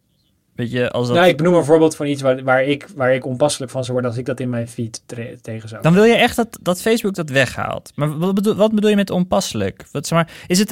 [0.60, 1.16] Weet je, als dat...
[1.16, 3.94] Nou, ik benoem een voorbeeld van iets waar, waar, ik, waar ik onpasselijk van zou
[3.94, 5.04] worden als ik dat in mijn feed
[5.42, 5.82] tegen zou.
[5.82, 7.92] Dan wil je echt dat, dat Facebook dat weghaalt.
[7.96, 9.86] Maar wat bedoel, wat bedoel je met onpasselijk?
[9.92, 10.72] Wat, zeg maar, is het,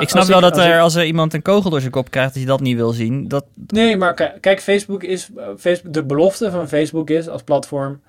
[0.00, 2.42] ik snap wel dat er, als er iemand een kogel door zijn kop krijgt, dat
[2.42, 3.28] je dat niet wil zien.
[3.28, 3.44] Dat...
[3.66, 8.00] Nee, maar kijk, Facebook is, Facebook, de belofte van Facebook is als platform,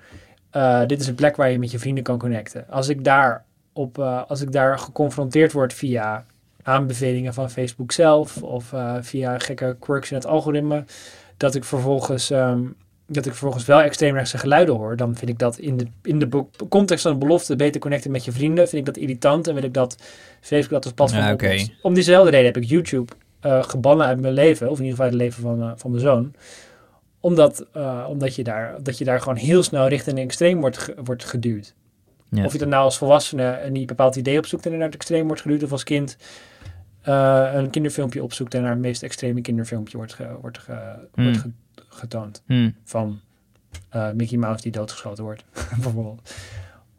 [0.56, 2.64] uh, dit is een plek waar je met je vrienden kan connecten.
[2.70, 6.24] Als ik daar, op, uh, als ik daar geconfronteerd word via
[6.62, 10.84] aanbevelingen van Facebook zelf of eh, via gekke quirks in het algoritme,
[11.36, 12.60] dat ik vervolgens, ehm,
[13.06, 16.44] dat ik vervolgens wel extreemrechtse geluiden hoor, dan vind ik dat in de, in de
[16.68, 19.62] context van de belofte beter connecten met je vrienden, vind ik dat irritant en wil
[19.62, 19.96] ik dat
[20.40, 21.22] Facebook dat als platform
[21.68, 21.74] Ja.
[21.82, 25.04] Om diezelfde reden heb ik YouTube eh, gebannen uit mijn leven, of in ieder geval
[25.04, 26.34] uit het leven van, eh, van mijn zoon
[27.20, 27.66] omdat,
[28.08, 31.24] omdat je, daar, dat je daar gewoon heel snel richting een extreem wordt, ge- wordt
[31.24, 31.74] geduwd.
[32.30, 32.44] Ja.
[32.44, 34.94] Of je dan nou als volwassene een niet bepaald idee opzoekt en er naar het
[34.96, 36.16] extreem wordt geduwd, of als kind
[37.02, 41.24] eh, een kinderfilmpje opzoekt en naar het meest extreme kinderfilmpje wordt, ge- wordt, ge- Hmm.
[41.24, 41.50] wordt ge-
[41.88, 42.42] getoond.
[42.46, 42.70] Hm.
[42.84, 43.20] Van
[43.88, 45.44] eh, Mickey Mouse die doodgeschoten wordt,
[45.82, 46.34] bijvoorbeeld.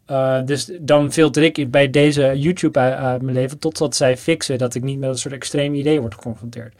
[0.06, 4.58] Eh, dus dan filter ik bij deze YouTube uit, uit mijn leven totdat zij fixen
[4.58, 6.74] dat ik niet met een soort extreem idee word geconfronteerd.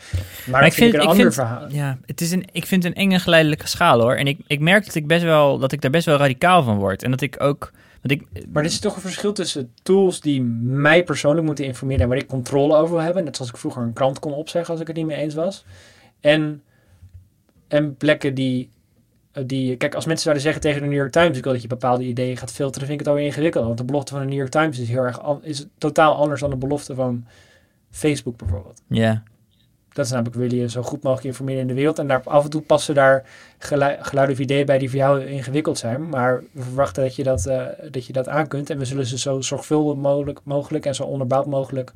[0.46, 1.68] Maar, ik ik vind vind- ik een ik ander vind- verhaal.
[1.70, 4.14] Ja, het is een, ik vind het een enge geleidelijke schaal hoor.
[4.14, 6.78] En ik, ik merk dat ik, best wel, dat ik daar best wel radicaal van
[6.78, 7.02] word.
[7.02, 7.70] En dat ik ook...
[8.04, 12.02] Want ik, Maar er is toch een verschil tussen tools die mij persoonlijk moeten informeren
[12.02, 13.24] en waar ik controle over wil hebben.
[13.24, 15.64] Net zoals ik vroeger een krant kon opzeggen als ik het niet mee eens was.
[16.20, 16.62] En,
[17.68, 18.70] en plekken die,
[19.32, 19.76] eh, die...
[19.76, 21.36] Kijk, als mensen zouden zeggen tegen de New York Times...
[21.36, 23.64] ik wil dat je bepaalde ideeën gaat filteren, vind ik het alweer ingewikkeld.
[23.64, 26.50] Want de belofte van de New York Times is heel erg is totaal anders dan
[26.50, 27.26] de belofte van
[27.90, 28.82] Facebook bijvoorbeeld.
[28.88, 29.22] ja,
[29.94, 31.98] Dat is namelijk, willen je zo goed mogelijk informeren in de wereld.
[31.98, 33.24] En daar, af en toe passen daar
[33.58, 36.08] gelui- geluiden of ideeën bij die voor jou ingewikkeld zijn.
[36.08, 38.70] Maar we verwachten dat je dat, eh, dat je dat aan kunt.
[38.70, 41.92] En we zullen ze zo zorgvuldig mogelijk, mogelijk en zo onderbouwd mogelijk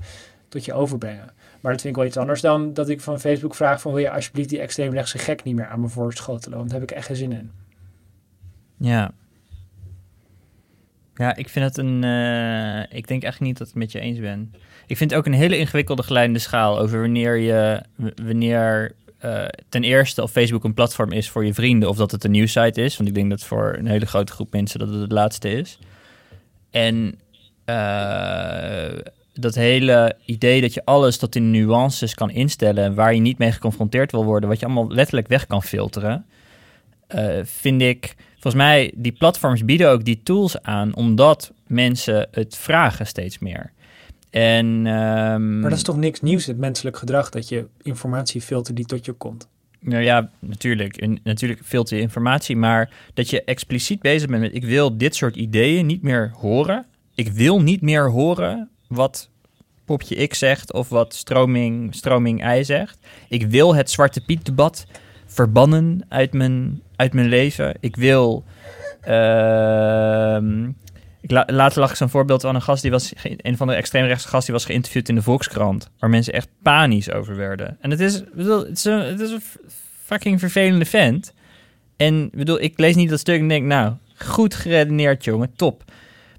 [0.49, 1.31] tot je overbrengen.
[1.61, 4.01] Maar dat vind ik wel iets anders dan dat ik van Facebook vraag van wil
[4.01, 6.59] je alsjeblieft die extreemrechtse gek niet meer aan me voorschotelen.
[6.59, 7.51] Want daar heb ik echt geen zin in.
[8.77, 9.11] ja.
[11.19, 12.05] Ja, ik vind het een...
[12.05, 14.55] eh, ik denk echt niet dat ik het met je eens ben.
[14.87, 17.83] Ik vind het ook een hele ingewikkelde geleidende schaal over wanneer je...
[18.23, 21.89] Wanneer eh, ten eerste of Facebook een platform is voor je vrienden...
[21.89, 22.97] of dat het een nieuwsite is.
[22.97, 25.79] Want ik denk dat voor een hele grote groep mensen dat het het laatste is.
[26.71, 27.19] En
[27.65, 28.99] eh,
[29.35, 32.95] dat hele idee dat je alles tot in nuances kan instellen...
[32.95, 34.49] waar je niet mee geconfronteerd wil worden...
[34.49, 36.27] wat je allemaal letterlijk weg kan filteren...
[37.45, 38.17] vind ik...
[38.41, 40.95] Volgens mij, die platforms bieden ook die tools aan...
[40.95, 43.73] omdat mensen het vragen steeds meer.
[44.31, 48.77] En, ehm, Maar dat is toch niks nieuws, het menselijk gedrag, dat je informatie filtert
[48.77, 49.49] die tot je komt.
[49.81, 50.97] Nou ja, natuurlijk.
[50.97, 54.55] En natuurlijk filter je informatie, maar dat je expliciet bezig bent met...
[54.55, 56.87] ik wil dit soort ideeën niet meer horen.
[57.15, 59.29] Ik wil niet meer horen wat
[59.85, 62.99] Popje X zegt of wat Stroming, Stroming Y zegt.
[63.29, 64.87] Ik wil het Zwarte Piet debat
[65.29, 67.75] verbannen uit mijn, uit mijn leven.
[67.81, 68.45] Ik wil...
[71.21, 74.29] la, later lag ik zo'n voorbeeld van een gast die was, een van de extreemrechtse
[74.29, 77.77] gast die was geïnterviewd in de Volkskrant, waar mensen echt panisch over werden.
[77.81, 78.79] En het is, bedoel, het
[79.21, 79.43] is een,
[80.05, 81.33] fucking vervelende vent.
[81.97, 85.85] En bedoel, ik lees niet dat stuk en denk, nou, goed geredeneerd, jongen, top.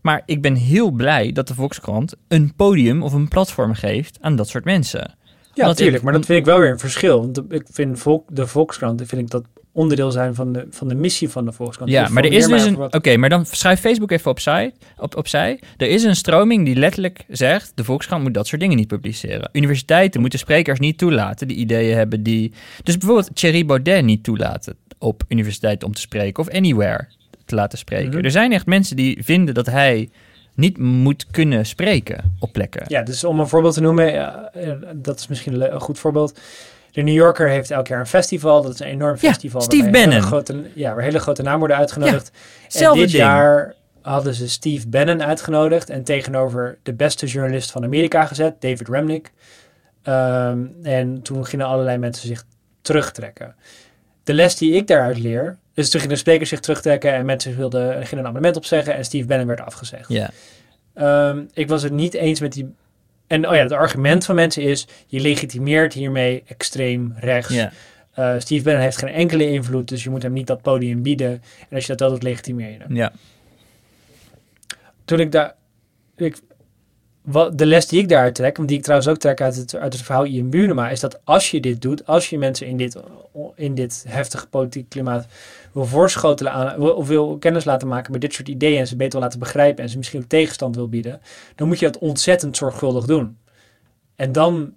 [0.01, 4.35] Maar ik ben heel blij dat de Volkskrant een podium of een platform geeft aan
[4.35, 5.15] dat soort mensen.
[5.53, 5.97] Ja, natuurlijk.
[5.97, 7.19] ik- Maar dat vind ik wel weer een verschil.
[7.19, 10.95] Want ik vind volk, de Volkskrant, vind ik dat onderdeel zijn van de, van de
[10.95, 11.91] missie van de Volkskrant.
[11.91, 12.77] Ja, maar er is dus een.
[12.77, 15.59] Oké, maar dan schrijf Facebook even opzij, op, opzij.
[15.77, 19.49] Er is een stroming die letterlijk zegt: de Volkskrant moet dat soort dingen niet publiceren.
[19.53, 22.53] Universiteiten moeten sprekers niet toelaten die ideeën hebben die.
[22.83, 27.07] Dus bijvoorbeeld Thierry Baudet niet toelaten op universiteit om te spreken of anywhere
[27.45, 28.15] te laten spreken.
[28.15, 28.25] Mhm.
[28.25, 30.09] Er zijn echt mensen die vinden dat hij
[30.59, 32.83] niet moet kunnen spreken op plekken.
[32.87, 34.51] Ja, dus om een voorbeeld te noemen, ja,
[34.95, 36.39] dat is misschien een goed voorbeeld.
[36.91, 38.61] De New Yorker heeft elk jaar een festival.
[38.61, 39.61] Dat is een enorm Ja, festival.
[39.61, 40.27] Steve waarbij hele Bannon.
[40.27, 42.29] Grote, ja, waar hele grote namen worden uitgenodigd.
[42.29, 43.23] en Hetzelfde dit ding.
[43.23, 45.89] jaar hadden ze Steve Bannon uitgenodigd.
[45.89, 49.31] En tegenover de beste journalist van Amerika gezet, David Remnick.
[50.03, 52.43] Ehm, en toen gingen allerlei mensen zich
[52.81, 53.55] terugtrekken.
[54.23, 57.57] De les die ik daaruit leer, dus toen gingen de sprekers zich terugtrekken en mensen
[57.57, 60.09] wilden, gingen een abonnement opzeggen en Steve Bannon werd afgezegd.
[60.09, 60.29] Ja.
[60.93, 62.73] Ehm, ik was het niet eens met die.
[63.27, 67.53] En oh ja, het argument van mensen is: je legitimeert hiermee extreem rechts.
[67.53, 67.71] Ja.
[68.13, 71.31] Eh, Steve Bannon heeft geen enkele invloed, dus je moet hem niet dat podium bieden.
[71.69, 72.95] En als je dat wel doet, legitimeer je hem.
[72.95, 73.11] ja.
[75.05, 75.55] Toen ik daar.
[76.15, 76.37] Ik,
[77.31, 79.75] wat, de les die ik daaruit trek, want die ik trouwens ook trek uit het,
[79.75, 82.77] uit het verhaal Ian Buurma, is dat als je dit doet, als je mensen in
[82.77, 82.97] dit,
[83.55, 85.25] in dit heftige politieke klimaat
[85.71, 89.11] wil voorschotelen aan, of wil kennis laten maken met dit soort ideeën en ze beter
[89.11, 91.21] wil laten begrijpen en ze misschien ook tegenstand wil bieden,
[91.55, 93.37] dan moet je dat ontzettend zorgvuldig doen.
[94.15, 94.73] En dan,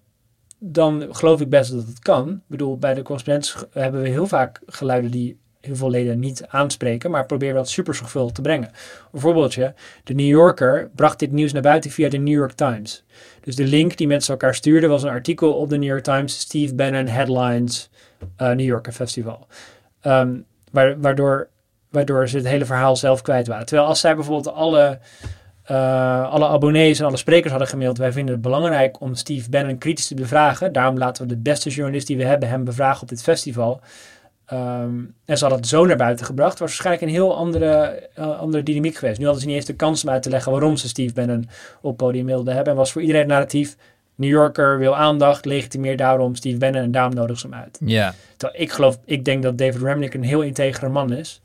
[0.59, 2.29] dan geloof ik best dat het kan.
[2.29, 6.45] Ik bedoel, bij de correspondents hebben we heel vaak geluiden die heel veel leden niet
[6.49, 8.71] aanspreken, maar proberen dat super zorgvuldig te brengen.
[9.13, 9.75] Een voorbeeldje,
[10.05, 13.05] de New Yorker bracht dit nieuws naar buiten via de New York Times.
[13.41, 16.39] Dus de link die mensen elkaar stuurden was een artikel op de New York Times,
[16.39, 17.91] Steve Bannon Headlines,
[18.37, 19.47] eh, New Yorker Festival.
[20.01, 20.35] Ehm,
[20.71, 21.49] wa- waardoor,
[21.91, 23.67] waardoor ze het hele verhaal zelf kwijt waren.
[23.67, 24.99] Terwijl als zij bijvoorbeeld alle,
[25.63, 27.99] eh, alle abonnees en alle sprekers hadden gemaild.
[27.99, 30.73] Wij vinden het belangrijk om Steve Bannon kritisch te bevragen.
[30.73, 33.81] Daarom laten we de beste journalist die we hebben hem bevragen op dit festival.
[34.53, 34.95] Ehm,
[35.25, 36.59] en ze hadden het zo naar buiten gebracht.
[36.59, 37.71] Was waarschijnlijk een heel andere,
[38.15, 39.19] eh, andere dynamiek geweest.
[39.19, 41.49] Nu hadden ze niet eens de kans om uit te leggen waarom ze Steve Bannon
[41.81, 42.73] op podium wilden hebben.
[42.73, 43.77] En was voor iedereen het narratief.
[44.15, 47.79] New Yorker wil aandacht, legitimeert daarom Steve Bannon en daarom nodig ze hem uit.
[47.85, 48.15] Ja.
[48.37, 51.41] Terwijl ik geloof, ik denk dat David Remnick een heel integere man is.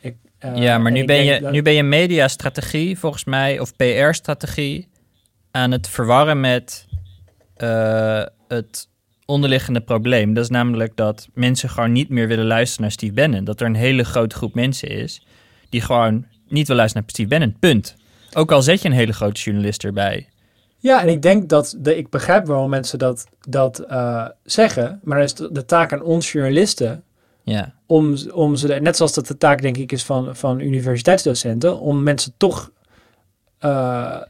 [0.00, 3.76] Ik, eh, ja, maar nu ben, je, dat- nu ben je mediastrategie, volgens mij, of
[3.76, 4.88] PR-strategie,
[5.50, 6.86] aan het verwarren met
[7.56, 8.88] eh, het
[9.30, 10.34] onderliggende probleem.
[10.34, 13.44] Dat is namelijk dat mensen gewoon niet meer willen luisteren naar Steve Bannon.
[13.44, 15.22] Dat er een hele grote groep mensen is
[15.68, 17.56] die gewoon niet wil luisteren naar Steve Bannon.
[17.58, 17.96] Punt.
[18.32, 20.28] Ook al zet je een hele grote journalist erbij.
[20.76, 25.22] Ja, en ik denk dat, de, ik begrijp waarom mensen dat, dat eh, zeggen, maar
[25.22, 27.02] is de, de taak aan ons journalisten
[27.42, 31.80] Ja, om, om ze, net zoals dat de taak denk ik is van, van universiteitsdocenten,
[31.80, 32.70] om mensen toch
[33.58, 34.20] eh,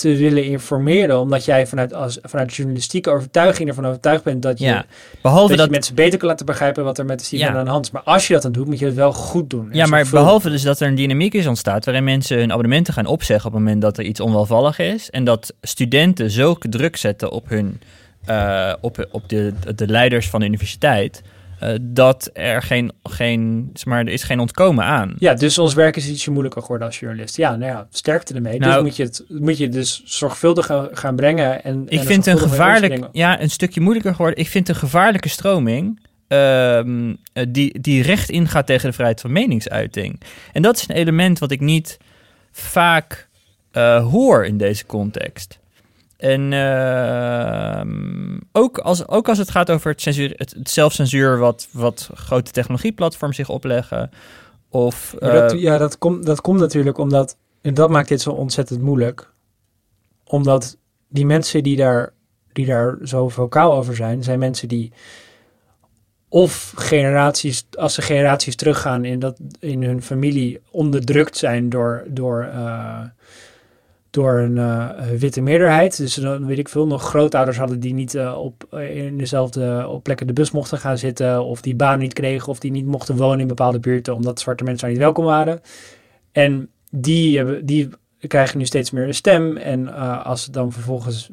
[0.00, 4.64] te willen informeren, omdat jij vanuit, als, vanuit journalistieke overtuiging ervan overtuigd bent dat je,
[4.64, 4.84] ja.
[5.22, 7.54] behalve dat dat, je mensen beter kan laten begrijpen wat er met de Ja.
[7.54, 7.90] aan de hand is.
[7.90, 9.70] Maar als je dat dan doet, moet je het wel goed doen.
[9.70, 12.94] En Ja, maar behalve dus dat er een dynamiek is ontstaat waarin mensen hun abonnementen
[12.94, 15.10] gaan opzeggen op het moment dat er iets onwelvallig is.
[15.10, 17.80] En dat studenten zulke druk zetten op hun
[18.24, 21.22] eh, op, op de, de leiders van de universiteit.
[21.60, 25.14] Eh, dat er geen, geen, zeg maar, er is geen ontkomen aan.
[25.18, 27.36] Ja, dus ons werk is ietsje moeilijker geworden als journalist.
[27.36, 28.58] Ja, nou ja, sterkte ermee.
[28.58, 31.64] Nou- dus moet je het moet je dus zorgvuldig gaan, brengen.
[31.64, 34.40] En, Ik en vind een gevaarlijk, ja, een stukje moeilijker geworden.
[34.40, 39.32] Ik vind een gevaarlijke stroming ehm, eh, die, die recht ingaat tegen de vrijheid van
[39.32, 40.20] meningsuiting.
[40.52, 41.98] En dat is een element wat ik niet
[42.52, 43.28] vaak
[43.70, 45.58] eh, hoor in deze context.
[46.24, 51.68] En ehm, ook, als, ook als het gaat over het, censuur, het, het zelfcensuur wat,
[51.70, 54.10] wat grote technologieplatforms zich opleggen.
[54.68, 57.36] Of, dat, eh, ja, dat, komt dat komt natuurlijk omdat...
[57.62, 59.32] En dat maakt dit zo ontzettend moeilijk.
[60.24, 60.76] Omdat
[61.08, 62.12] die mensen die daar,
[62.52, 64.22] die daar zo vocaal over zijn...
[64.22, 64.92] zijn mensen die
[66.28, 67.66] of generaties...
[67.78, 70.60] als ze generaties teruggaan in, dat, in hun familie...
[70.70, 72.04] onderdrukt zijn door...
[72.08, 73.00] door eh,
[74.14, 75.96] door een eh, witte meerderheid.
[75.96, 79.86] Dus dan weet ik veel, nog grootouders hadden die niet eh, op, eh, in dezelfde
[79.88, 81.44] op plekken de bus mochten gaan zitten.
[81.44, 82.48] Of die baan niet kregen.
[82.48, 84.14] Of die niet mochten wonen in bepaalde buurten.
[84.14, 85.60] Omdat zwarte mensen daar niet welkom waren.
[86.32, 87.88] En die, hebben, die
[88.26, 89.56] krijgen nu steeds meer een stem.
[89.56, 91.30] En eh, als dan vervolgens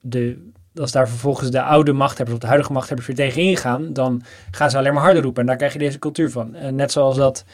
[0.00, 0.52] de.
[0.74, 4.70] Als daar vervolgens de oude machthebbers of de huidige machthebbers weer tegen ingaan, dan gaan
[4.70, 5.40] ze alleen maar harder roepen.
[5.40, 6.56] En daar krijg je deze cultuur van.
[6.70, 7.44] Net zoals dat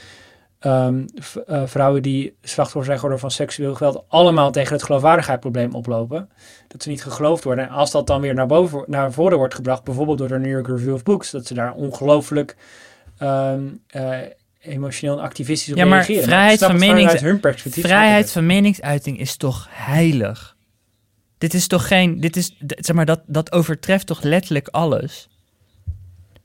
[0.60, 1.06] ehm,
[1.46, 6.28] eh, vrouwen die slachtoffer zijn geworden van seksueel geweld allemaal tegen het geloofwaardigheidsprobleem oplopen.
[6.68, 7.68] Dat ze niet geloofd worden.
[7.68, 10.50] En als dat dan weer naar, boven, naar voren wordt gebracht, bijvoorbeeld door de New
[10.50, 12.56] York Review of Books, dat ze daar ongelooflijk
[13.18, 14.18] ehm, eh,
[14.60, 16.22] emotioneel en activistisch op Ja, maar reageren.
[16.24, 17.84] vrijheid van menings- hun perspectief.
[17.84, 20.56] Vrijheid van meningsuiting is toch heilig?
[21.38, 22.20] Dit is toch geen.
[22.20, 25.28] Dit is, zeg maar, dat, dat overtreft toch letterlijk alles?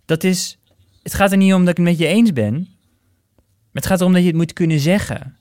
[0.06, 0.58] Dat is.
[1.04, 2.75] Het gaat er niet om dat ik het met je eens ben.
[3.76, 5.38] Maar het gaat erom dat je het moet kunnen zeggen.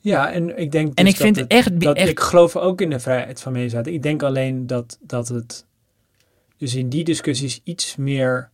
[0.00, 2.56] Ja, en ik denk En dus ik vind dat het- echt- dat echt- ik geloof
[2.56, 3.96] ook in de vrijheid van meningsuiting.
[3.96, 5.66] Ik denk alleen dat, dat het
[6.56, 8.50] dus in die discussies iets meer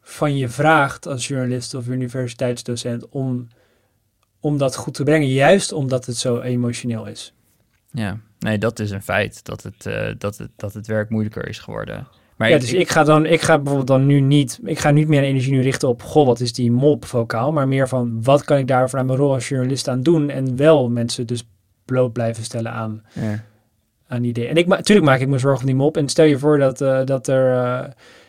[0.00, 3.48] van je vraagt als journalist of universiteitsdocent om,
[4.40, 7.32] om dat goed te brengen, juist omdat het zo emotioneel is.
[7.90, 9.44] Ja, nee, dat is een feit.
[9.44, 12.06] Dat het, eh, dat het, dat het werk moeilijker is geworden.
[12.36, 15.08] Maar ja, dus ik ga dan, ik ga bijvoorbeeld dan nu niet, ik ga niet
[15.08, 18.44] meer energie nu richten op, goh, wat is die mop vocaal, maar meer van, wat
[18.44, 21.48] kan ik daar vanuit mijn rol als journalist aan doen en wel mensen dus
[21.84, 23.42] bloot blijven stellen aan Ja.
[24.08, 24.48] aan ideeën.
[24.48, 25.96] En ik, natuurlijk maak ik me zorgen om die mop.
[25.96, 27.88] En stel je voor dat, eh, dat er eh,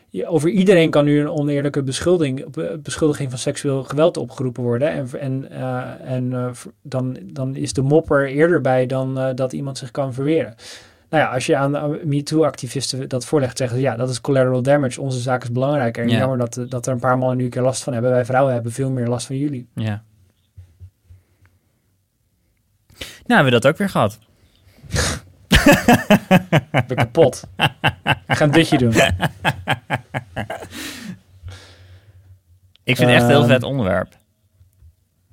[0.10, 4.92] je- over iedereen kan nu een oneerlijke beschuldiging, be- beschuldiging van seksueel geweld opgeroepen worden.
[4.92, 6.52] En, en, eh, en
[6.82, 10.56] dan, dan is de mop er eerder bij dan dat iemand zich kan verweren.
[11.10, 14.62] Nou ja, als je aan de MeToo-activisten dat voorlegt, zeggen ze ja, dat is collateral
[14.62, 15.02] damage.
[15.02, 16.04] Onze zaak is belangrijker.
[16.04, 16.18] En Ja.
[16.18, 18.12] jammer dat, dat er een paar mannen nu een keer last van hebben.
[18.12, 19.68] Wij vrouwen hebben veel meer last van jullie.
[19.76, 20.04] ja.
[23.26, 24.20] Nou, hebben we dat ook weer gehad.
[26.72, 27.44] Ik ben kapot.
[28.28, 28.94] ik ga een dutje doen.
[32.84, 34.18] Ik vind het echt een heel Ehm, vet onderwerp.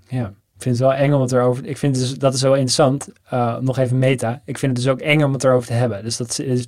[0.08, 0.32] Ja,
[0.64, 1.66] vind het wel eng om het erover...
[1.66, 3.08] Ik vind dus, dat is wel interessant.
[3.32, 4.42] Uh, nog even meta.
[4.44, 6.02] Ik vind het dus ook eng om het erover te hebben.
[6.04, 6.66] Dus dat is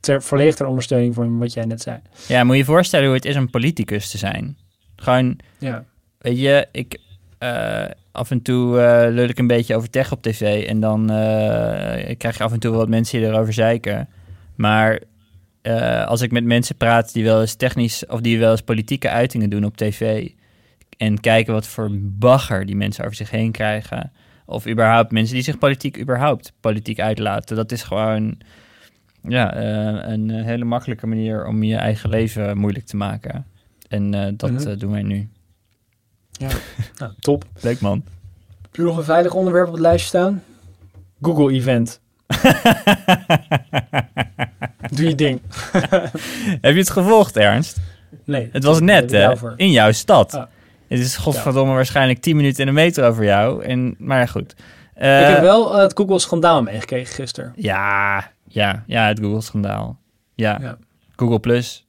[0.00, 1.98] ter, volledig ter ondersteuning voor wat jij net zei.
[2.26, 4.56] Ja, moet je je voorstellen hoe het is om politicus te zijn.
[4.96, 5.84] Gewoon, Ja,
[6.18, 6.98] weet je, ik...
[7.38, 10.66] eh, af en toe eh lul ik een beetje over tech op tv...
[10.66, 14.08] en dan eh, krijg je af en toe wat mensen die erover zeiken.
[14.54, 15.00] Maar
[15.62, 18.06] eh, als ik met mensen praat die wel eens technisch...
[18.06, 20.28] of die wel eens politieke uitingen doen op tv...
[20.98, 24.12] en kijken wat voor bagger die mensen over zich heen krijgen...
[24.50, 27.56] Of überhaupt mensen die zich politiek überhaupt politiek uitlaten.
[27.56, 28.38] Dat is gewoon
[29.22, 33.46] ja, eh, een eh, hele makkelijke manier om je eigen leven moeilijk te maken.
[33.88, 34.78] En eh, dat Mhm.
[34.78, 35.28] doen wij nu.
[36.30, 36.48] Ja.
[36.98, 37.44] nou, top.
[37.60, 38.04] Leuk man.
[38.62, 40.42] Heb je nog een veilig onderwerp op het lijstje staan?
[41.22, 42.00] Google Event.
[44.94, 45.40] Doe je ding.
[46.64, 47.80] Heb je het gevolgd, Ernst?
[48.24, 48.48] Nee.
[48.52, 49.56] Het was net, hè?
[49.56, 50.34] In jouw stad.
[50.34, 50.46] Ah.
[50.88, 53.64] Het is godverdomme waarschijnlijk 10 minuten in de metro voor jou.
[53.64, 54.54] En, maar goed.
[54.94, 57.52] Eh, ik heb wel eh, het Google schandaal meegekregen gisteren.
[57.56, 59.98] Ja, ja, ja, het Google-schandaal.
[60.34, 60.58] Ja.
[60.60, 60.78] Ja.
[61.16, 61.86] Google Plus.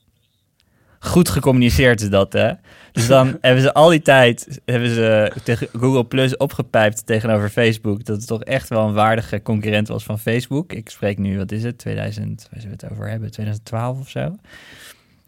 [0.99, 2.51] Goed gecommuniceerd is dat, hè?
[2.91, 8.05] Dus dan hebben ze al die tijd hebben ze tegen Google Plus opgepijpt tegenover Facebook.
[8.05, 10.73] Dat het toch echt wel een waardige concurrent was van Facebook.
[10.73, 11.77] Ik spreek nu, wat is het?
[11.77, 13.31] 2000, waar zullen we het over hebben?
[13.31, 14.35] 2012 of zo.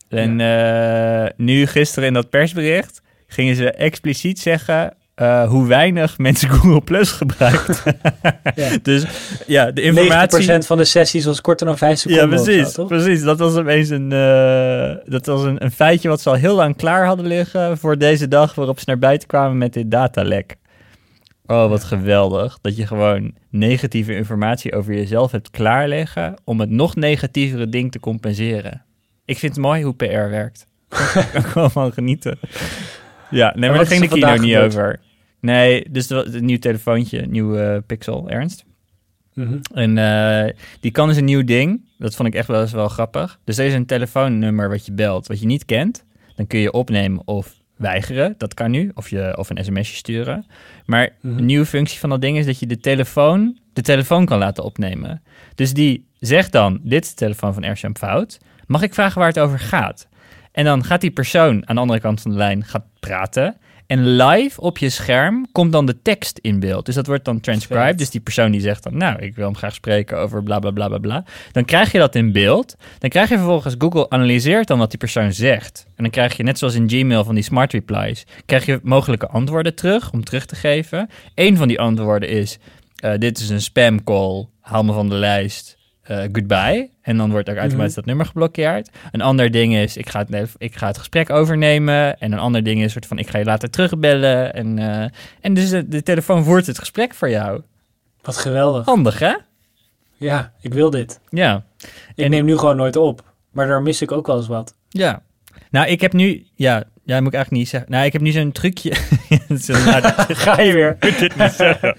[0.10, 3.01] En eh, nu gisteren in dat persbericht
[3.34, 7.84] gingen ze expliciet zeggen eh, hoe weinig mensen Google Plus gebruikt.
[8.56, 8.78] Ja.
[8.84, 9.06] dus
[9.48, 10.52] ja, de informatie...
[10.52, 12.40] 90% van de sessies was korter dan 5 Ja, seconden.
[12.40, 12.74] of precies.
[12.74, 13.22] zo, precies.
[13.24, 16.76] Dat was opeens een, eh, dat was een, een feitje wat ze al heel lang
[16.76, 20.56] klaar hadden liggen voor deze dag waarop ze naar buiten kwamen met dit datalek.
[21.46, 22.58] Oh, wat geweldig.
[22.62, 28.00] Dat je gewoon negatieve informatie over jezelf hebt klaarleggen om het nog negatievere ding te
[28.00, 28.86] compenseren.
[29.26, 30.66] Ik vind het mooi hoe PR werkt.
[30.90, 32.40] Ik kan gewoon van genieten.
[33.32, 34.66] Ja, nee, maar daar ging de kino niet gebeurd?
[34.74, 35.00] over.
[35.40, 38.64] Nee, dus een nieuw telefoontje, een nieuw eh, Pixel, Ernst.
[39.34, 39.58] Mhm.
[39.74, 41.82] En eh, die kan dus een nieuw ding.
[41.98, 43.40] Dat vond ik echt wel eens wel grappig.
[43.44, 46.04] Dus er is een telefoonnummer wat je belt, wat je niet kent.
[46.36, 48.36] Dan kun je opnemen of weigeren.
[48.38, 48.92] Dat kan nu.
[48.96, 50.46] Of, je, of een sms'je sturen.
[50.86, 51.38] Maar Mhm.
[51.38, 54.64] een nieuwe functie van dat ding is dat je de telefoon, de telefoon kan laten
[54.64, 55.22] opnemen.
[55.56, 58.38] Dus die zegt dan, dit is de telefoon van Ersham Fout.
[58.68, 60.08] Mag ik vragen waar het over gaat?
[60.52, 63.58] En dan gaat die persoon aan de andere kant van de lijn gaat praten.
[63.92, 66.86] En live op je scherm komt dan de tekst in beeld.
[66.86, 67.98] Dus dat wordt dan transcribed.
[67.98, 70.72] Dus die persoon die zegt dan, nou, ik wil hem graag spreken over bla bla
[70.72, 71.24] bla bla bla.
[71.52, 72.76] Dan krijg je dat in beeld.
[73.00, 75.86] Dan krijg je vervolgens, Google analyseert dan wat die persoon zegt.
[75.88, 79.28] En dan krijg je, net zoals in Gmail van die smart replies, krijg je mogelijke
[79.28, 81.10] antwoorden terug om terug te geven.
[81.36, 82.58] Eén van die antwoorden is,
[82.96, 85.78] eh, dit is een spam call, haal me van de lijst.
[86.12, 86.90] Eh, goodbye.
[87.02, 87.96] En dan wordt ook automatisch Mhm.
[88.00, 88.90] dat nummer geblokkeerd.
[89.12, 92.20] Een ander ding is, ik ga het, ik ga het gesprek overnemen.
[92.20, 94.54] En een ander ding is, soort van, ik ga je later terugbellen.
[94.54, 95.10] En, eh,
[95.42, 97.62] en dus de, de telefoon voert het gesprek voor jou.
[98.22, 98.86] Wat geweldig.
[98.86, 99.34] Handig, hè?
[100.18, 101.20] Ja, ik wil dit.
[101.30, 101.64] Ja.
[102.16, 103.24] Ik En- neem nu gewoon nooit op.
[103.52, 104.76] Maar daar mis ik ook wel eens wat.
[104.90, 105.22] Ja.
[105.72, 106.46] Nou, ik heb nu...
[106.56, 107.92] Ja, ja moet ik eigenlijk niet zeggen.
[107.92, 108.92] Nou, ik heb nu zo'n trucje.
[110.44, 110.98] Ga je weer.
[111.00, 111.98] moet dit niet zeggen.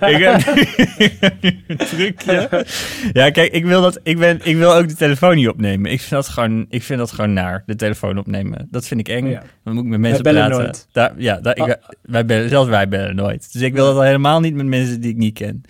[0.00, 0.62] ik, heb nu,
[1.04, 2.66] ik heb nu een trucje.
[3.12, 5.90] Ja, kijk, ik wil, dat, ik, ben, ik wil ook de telefoon niet opnemen.
[5.90, 8.68] Ik vind dat gewoon, ik vind dat gewoon naar, de telefoon opnemen.
[8.70, 9.26] Dat vind ik eng.
[9.30, 9.42] Ja.
[9.64, 10.64] Dan moet ik met mensen bellen praten.
[10.64, 10.88] nooit.
[10.92, 11.88] Daar, ja, daar, ik, Ah.
[12.02, 13.52] wij bellen, zelfs wij bellen nooit.
[13.52, 15.62] Dus ik wil dat al helemaal niet met mensen die ik niet ken.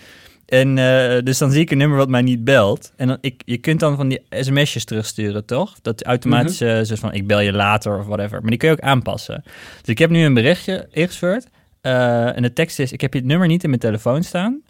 [0.54, 2.92] En eh, dus dan zie ik een nummer wat mij niet belt.
[2.96, 5.80] En dan, ik, je kunt dan van die sms'jes terugsturen, toch?
[5.82, 8.40] Dat automatisch, zoals van ik bel je later of whatever.
[8.40, 9.42] Maar die kun je ook aanpassen.
[9.80, 11.46] Dus ik heb nu een berichtje ingestuurd.
[11.80, 14.62] eh, en de tekst is, ik heb je het nummer niet in mijn telefoon staan.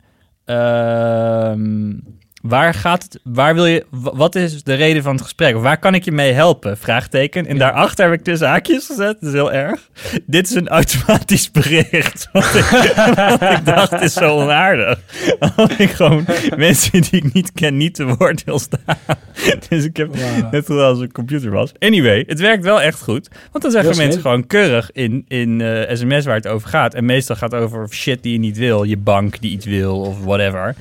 [2.45, 5.57] Waar gaat het, waar wil je, wa- wat is de reden van het gesprek?
[5.57, 6.79] Waar kan ik je mee helpen?
[6.79, 7.47] Vraagteken.
[7.47, 7.59] En Ja.
[7.61, 9.17] daarachter heb ik tussen haakjes gezet.
[9.21, 9.89] Dat is heel erg.
[10.27, 12.29] Dit is een automatisch bericht.
[12.33, 14.99] Ik, want ik dacht, het is zo onaardig.
[15.57, 16.25] Als ik gewoon
[16.57, 18.97] mensen die ik niet ken niet te woord wil staan.
[19.69, 20.15] Dus ik heb
[20.51, 21.73] net gedaan als een computer was.
[21.79, 23.29] Anyway, het werkt wel echt goed.
[23.53, 26.95] Want dan zeggen mensen gewoon keurig in, in eh, sms waar het over gaat.
[26.95, 28.83] En meestal gaat het over shit die je niet wil.
[28.83, 30.75] Je bank die iets wil of whatever.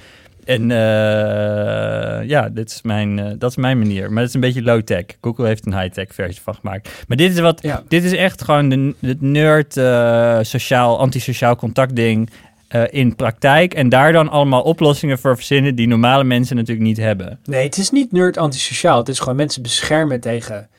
[0.46, 4.10] En eh, ja, dit is mijn, eh, dat is mijn manier.
[4.12, 5.04] Maar het is een beetje low-tech.
[5.22, 7.04] Google heeft een high-tech versie van gemaakt.
[7.08, 7.84] Maar dit is, wat, Ja.
[7.88, 12.30] dit is echt gewoon de, het nerd eh, sociaal, antisociaal contact ding
[12.90, 13.74] in praktijk.
[13.74, 17.40] En daar dan allemaal oplossingen voor verzinnen die normale mensen natuurlijk niet hebben.
[17.46, 18.98] Nee, het is niet nerd antisociaal.
[18.98, 20.70] Het is gewoon mensen beschermen tegen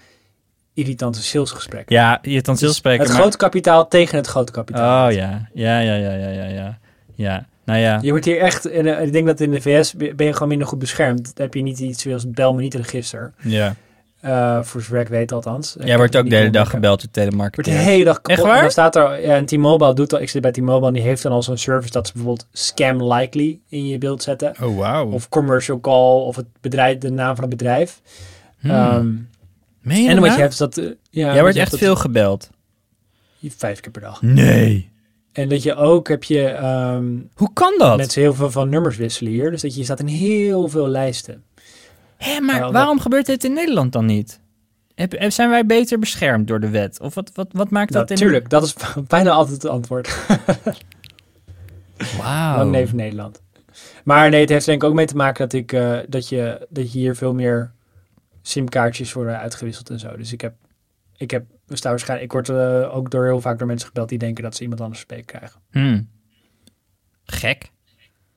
[0.75, 1.97] irritante salesgesprekken.
[1.97, 5.09] Ja, je kan Het maar- grote kapitaal tegen het grote kapitaal.
[5.09, 6.79] Oh ja, ja, ja, ja, ja, ja, ja.
[7.15, 7.99] Ja, nou ja.
[8.03, 10.67] Je wordt hier echt, in, ik denk dat in de VS ben je gewoon minder
[10.67, 11.25] goed beschermd.
[11.25, 13.33] Dan heb je niet iets zoals bel me niet register.
[13.43, 13.75] ja.
[14.21, 15.77] Eh, voor zover ik weet althans.
[15.85, 16.83] Jij wordt ook de hele dag gebeld.
[17.01, 17.85] door Wordt de telemarketeers.
[17.85, 18.31] hele dag kapot.
[18.31, 18.55] Echt waar?
[18.57, 21.03] En dan staat er, ja, en T-Mobile doet al, ik zit bij T-Mobile en die
[21.03, 24.55] heeft dan al zo'n service dat ze bijvoorbeeld scam likely in je beeld zetten.
[24.63, 25.11] Oh, wauw.
[25.11, 28.01] Of commercial call, of het bedrijf, de naam van het bedrijf.
[28.59, 28.71] Hmm.
[28.71, 29.07] Ehm,
[29.81, 30.41] Meen je en dan wat je nou?
[30.41, 30.77] hebt is dat...
[30.79, 32.51] eh, ja, Jij wordt echt veel gebeld.
[33.57, 34.23] Vijf keer per dag.
[34.23, 34.91] Nee.
[35.35, 37.97] En dat je ook heb je ehm, Hoe kan dat?
[37.97, 39.51] mensen heel veel van nummers wisselen hier.
[39.51, 41.43] Dus dat je, staat in heel veel lijsten.
[42.17, 44.41] Hé, maar Nou, waarom gebeurt dit in Nederland dan niet?
[44.95, 47.01] Heb, heb- zijn wij beter beschermd door de wet?
[47.01, 48.17] Of wat, wat, wat maakt dat in...
[48.17, 48.75] Natuurlijk, dat is
[49.07, 50.17] bijna altijd het antwoord.
[52.19, 52.57] Wauw.
[52.57, 53.43] Lang leven Nederland.
[54.05, 56.67] Maar nee, het heeft denk ik ook mee te maken dat, ik, eh, dat, je,
[56.69, 57.73] dat je hier veel meer
[58.43, 60.17] simkaartjes worden uitgewisseld en zo.
[60.17, 60.55] Dus ik heb,
[61.17, 64.09] ik heb, we staan waarschijnlijk, ik word eh, ook door heel vaak door mensen gebeld
[64.09, 65.61] die denken dat ze iemand anders spreken krijgen.
[65.71, 66.09] Hmm.
[67.25, 67.71] Gek.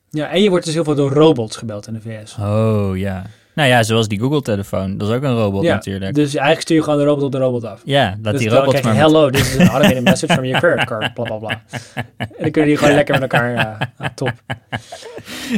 [0.10, 2.38] Ja, en je wordt dus heel veel door robots gebeld in de VS.
[2.40, 3.26] Oh, ja.
[3.58, 4.98] Nou ja, zoals die Google-telefoon.
[4.98, 6.14] Dat is ook een robot ja, natuurlijk.
[6.14, 7.82] Dus eigenlijk stuur je gewoon de robot op de robot af.
[7.86, 8.96] Ja, laat dus die je, maar...
[8.96, 11.64] hello, dit is een automated message from your credit card, bla bla bla.
[12.18, 14.34] En dan kunnen die gewoon lekker met elkaar, ah, top.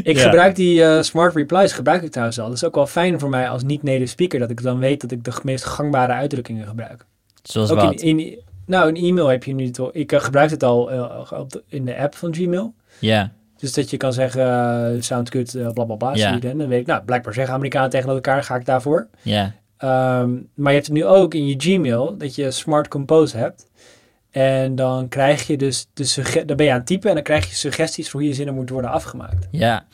[0.03, 0.24] Ik Ja.
[0.24, 2.47] gebruik die eh, smart replies, gebruik ik trouwens al.
[2.47, 5.11] Dat is ook wel fijn voor mij als niet-native speaker, dat ik dan weet dat
[5.11, 7.05] ik de meest gangbare uitdrukkingen gebruik.
[7.43, 8.01] Zoals Ook wat?
[8.01, 11.31] in, in, nou, een e-mail heb je nu toch, ik eh, gebruik het al eh,
[11.39, 12.73] op de- in de app van Gmail.
[12.99, 14.41] Ja, Dus dat je kan zeggen,
[14.95, 16.29] eh, sound good, bla bla bla, Ja.
[16.31, 16.57] Sweden.
[16.57, 19.07] Dan weet ik, nou, blijkbaar zeggen Amerikanen tegen elkaar, ga ik daarvoor.
[19.21, 19.53] ja.
[19.77, 23.67] Ehm, maar je hebt het nu ook in je Gmail dat je Smart Compose hebt.
[24.29, 27.49] En dan krijg je dus, de dan ben je aan het typen en dan krijg
[27.49, 29.47] je suggesties voor hoe je zinnen moet worden afgemaakt.
[29.51, 29.85] Ja,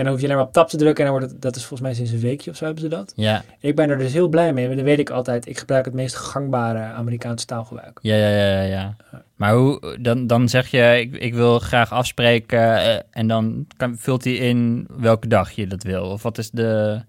[0.00, 1.56] En dan hoef je alleen maar op tab te drukken en dan wordt het, dat
[1.56, 3.12] is volgens mij sinds een weekje of zo hebben ze dat.
[3.16, 5.84] ja, Ik ben er dus heel blij mee, want dan weet ik altijd, ik gebruik
[5.84, 7.98] het meest gangbare Amerikaanse taalgebruik.
[8.02, 8.96] ja, ja, ja, ja.
[9.36, 13.96] Maar hoe, dan, dan zeg je, ik, ik wil graag afspreken eh, en dan kan,
[13.98, 16.02] vult hij in welke dag je dat wil.
[16.02, 17.00] Of wat is de...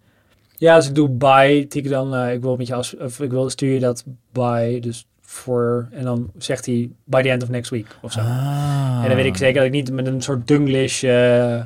[0.58, 3.20] Ja, als ik doe by, tik ik dan, eh, ik wil met je af, of
[3.20, 7.44] ik wil stuur je dat by, dus voor, en dan zegt hij by the end
[7.44, 8.20] of next week of zo.
[8.20, 9.00] Ah.
[9.02, 11.10] En dan weet ik zeker dat ik niet met een soort Dunglish, eh,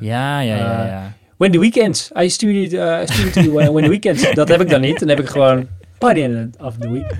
[0.00, 1.12] ja, ja, Eh, ja.
[1.36, 2.10] When the weekends.
[2.16, 4.30] I uh, to you uh, when the weekends.
[4.34, 4.98] Dat heb ik dan niet.
[4.98, 7.16] Dan heb ik gewoon by the end of the week.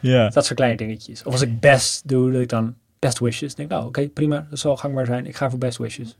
[0.00, 0.28] ja.
[0.28, 1.22] Dat soort kleine dingetjes.
[1.24, 3.54] Of als ik best doe, dat ik dan best wishes.
[3.54, 4.46] denk ik, nou oké, prima.
[4.50, 5.26] Dat zal gangbaar zijn.
[5.26, 6.16] Ik ga voor best wishes.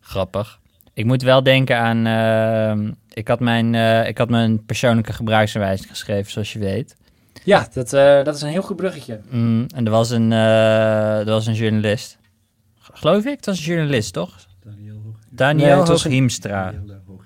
[0.00, 0.60] Grappig.
[0.94, 2.06] Ik moet wel denken aan...
[2.06, 6.96] ehm, ik, had mijn, eh, ik had mijn persoonlijke gebruiksaanwijzing geschreven, zoals je weet.
[7.44, 9.20] Ja, dat, eh, dat is een heel goed bruggetje.
[9.30, 12.18] Mm, en er was een, eh, er was een journalist.
[12.92, 13.36] Geloof ik?
[13.36, 14.36] Het was een journalist, toch?
[14.64, 15.16] Daniel Hoog.
[15.30, 16.74] Daniel Nee, een- Hooghiemstra.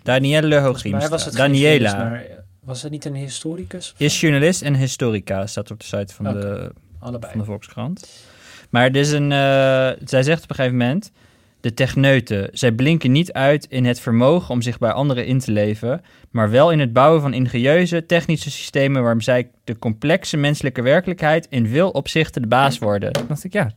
[0.03, 1.17] Danielle was Hooghiemstra.
[1.25, 1.97] het Daniela.
[1.97, 3.95] maar, eh, was het niet een historicus?
[3.97, 7.31] Is journalist en historica, staat op de site van, de, Allebei.
[7.33, 8.09] van de Volkskrant.
[8.71, 11.11] Maar er is een, eh, zij zegt op een gegeven moment...
[11.61, 15.53] De techneuten, zij blinken niet uit in het vermogen om zich bij anderen in te
[15.53, 16.03] leven...
[16.31, 19.03] maar wel in het bouwen van ingenieuze technische systemen...
[19.03, 23.13] waarom zij de complexe menselijke werkelijkheid in veel opzichten de baas worden.
[23.13, 23.71] Dan dacht ik, ja,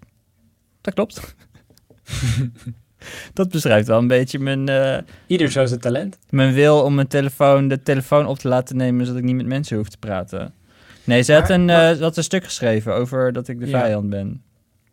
[0.82, 1.36] dat klopt.
[3.34, 6.18] dat beschrijft wel een beetje mijn, eh, Ieder zo zijn talent.
[6.30, 9.06] mijn wil om mijn telefoon, de telefoon op te laten nemen...
[9.06, 10.54] zodat ik niet met mensen hoef te praten.
[11.04, 13.60] Nee, ze had, Maar- een, maar- eh, ze had een stuk geschreven over dat ik
[13.60, 13.80] de Ja.
[13.80, 14.42] vijand ben.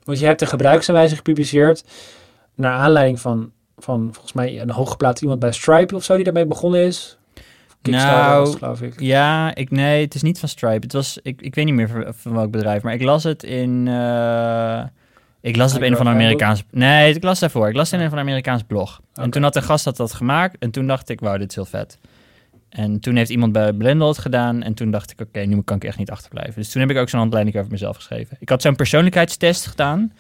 [0.05, 1.85] Want je hebt de gebruiksaanwijzing gepubliceerd.
[2.57, 6.47] Naar aanleiding van, van volgens mij een hooggeplaatst iemand bij Stripe of zo die daarmee
[6.47, 7.19] begonnen is.
[7.83, 9.01] Nou, het, geloof ik.
[9.01, 10.81] Ja, ik, nee, het is niet van Stripe.
[10.81, 13.43] Het was, ik, ik weet niet meer van, van welk bedrijf, maar ik las het
[13.43, 13.89] in...
[13.89, 14.83] eh,
[15.41, 16.65] ik las het op een van de Amerikaanse...
[16.71, 17.69] Nee, ik las het daarvoor.
[17.69, 19.01] Ik las het in een van de Amerikaanse blog.
[19.15, 21.55] En toen had een gast had dat gemaakt en toen dacht ik, wauw, dit is
[21.55, 21.99] heel vet.
[22.69, 25.77] En toen heeft iemand bij Blendel het gedaan en toen dacht ik, oké, nu kan
[25.77, 26.55] ik echt niet achterblijven.
[26.55, 28.37] Dus toen heb ik ook zo'n handleiding over mezelf geschreven.
[28.41, 30.13] Ik had zo'n persoonlijkheidstest gedaan,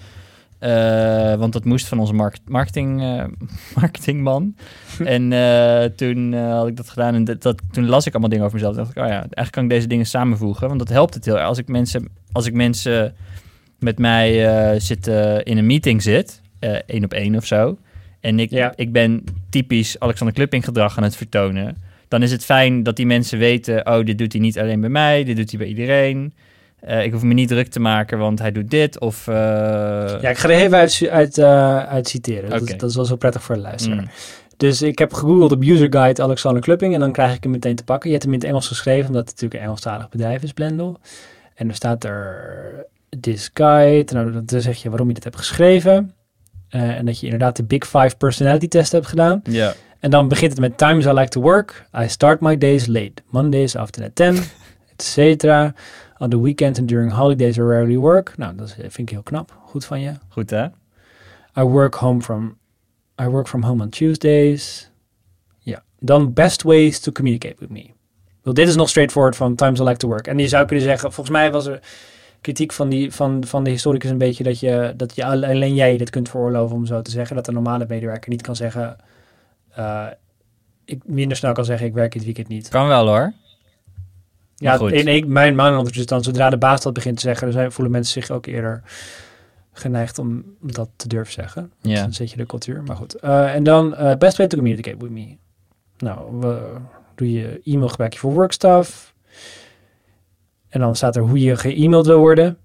[0.59, 3.25] eh, want dat moest van onze mark- marketing, eh,
[3.81, 4.57] marketingman.
[5.05, 8.45] en eh, toen had ik dat gedaan en dat, dat, toen las ik allemaal dingen
[8.45, 8.75] over mezelf.
[8.75, 11.25] Toen dacht ik, oh ja, eigenlijk kan ik deze dingen samenvoegen, want dat helpt het
[11.25, 11.47] heel erg.
[11.47, 13.15] Als ik mensen, als ik mensen
[13.79, 16.41] met mij zitten in een meeting zit,
[16.87, 17.79] één op één of zo,
[18.21, 18.73] en ik, Ja.
[18.77, 21.77] ik ben typisch Alexander Klupping gedrag aan het vertonen,
[22.09, 24.91] dan is het fijn dat die mensen weten, oh, dit doet hij niet alleen bij
[24.91, 26.35] mij, dit doet hij bij iedereen.
[26.81, 29.01] Eh, ik hoef me niet druk te maken, want hij doet dit.
[29.01, 29.35] Of, eh,
[30.21, 32.51] Ja, ik ga er even uit, uit, eh, uit citeren.
[32.51, 34.01] Dat, is, dat is wel zo prettig voor de luisteraar.
[34.01, 34.09] mm.
[34.57, 37.77] Dus ik heb gegoogeld op user guide Alexander Klupping en dan krijg ik hem meteen
[37.77, 38.07] te pakken.
[38.07, 40.99] Je hebt hem in het Engels geschreven, omdat het natuurlijk een Engelstalig bedrijf is, Blendel.
[41.55, 42.87] En er staat er
[43.21, 44.15] this guide.
[44.15, 46.15] Nou, dan zeg je waarom je dit hebt geschreven.
[46.69, 49.41] En dat je inderdaad de Big Five personality test hebt gedaan.
[49.45, 49.75] Ja.
[50.01, 51.87] En dan begint het met times I like to work.
[51.99, 53.13] I start my days late.
[53.31, 54.39] Mondays after at 10,
[54.97, 55.43] etc.
[56.19, 58.37] On the weekend and during holidays I rarely work.
[58.37, 59.59] Nou, dat is- vind ik heel knap.
[59.65, 60.13] Goed van je.
[60.29, 60.65] Goed hè?
[61.59, 62.57] I work home from
[63.23, 64.91] I work from home on Tuesdays.
[65.59, 65.83] Ja.
[66.01, 67.87] Dan best ways to communicate with me.
[68.43, 70.27] Wel, dit is nog straightforward van times I like to work.
[70.27, 71.81] En je zou kunnen zeggen, volgens mij was er
[72.41, 75.75] kritiek van, die, van, van de historicus een beetje dat je, dat je alle- alleen
[75.75, 77.37] jij dit kunt veroorloven om zo te zeggen.
[77.37, 78.97] Dat de normale medewerker niet kan zeggen,
[79.75, 80.07] eh,
[80.85, 82.69] ik minder snel kan zeggen, ik werk dit weekend niet.
[82.69, 83.33] Kan wel hoor.
[84.59, 87.57] Ja, in, ik, mijn man dus dan, zodra de baas dat begint te zeggen, dan
[87.57, 88.83] zijn, voelen mensen zich ook eerder
[89.73, 91.73] geneigd om dat te durven zeggen.
[91.81, 92.03] Dus Ja.
[92.03, 93.15] Dan zet je de cultuur, maar goed.
[93.15, 95.37] Eh, en dan eh, best way to communicate with me.
[95.99, 96.77] Nou, we,
[97.15, 99.15] doe je e-mail gebruik je voor work stuff.
[100.69, 102.59] En dan staat er hoe je ge-e-mailed wil worden.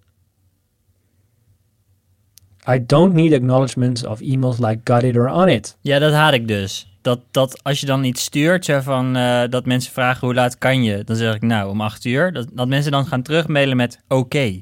[2.69, 5.77] I don't need acknowledgements of emails like got it or on it.
[5.81, 6.90] Ja, dat haat ik dus.
[7.01, 10.57] Dat, dat als je dan iets stuurt, zo van, eh, dat mensen vragen hoe laat
[10.57, 12.33] kan je, dan zeg ik nou om acht uur.
[12.33, 14.61] Dat, dat mensen dan gaan terugmailen met oké.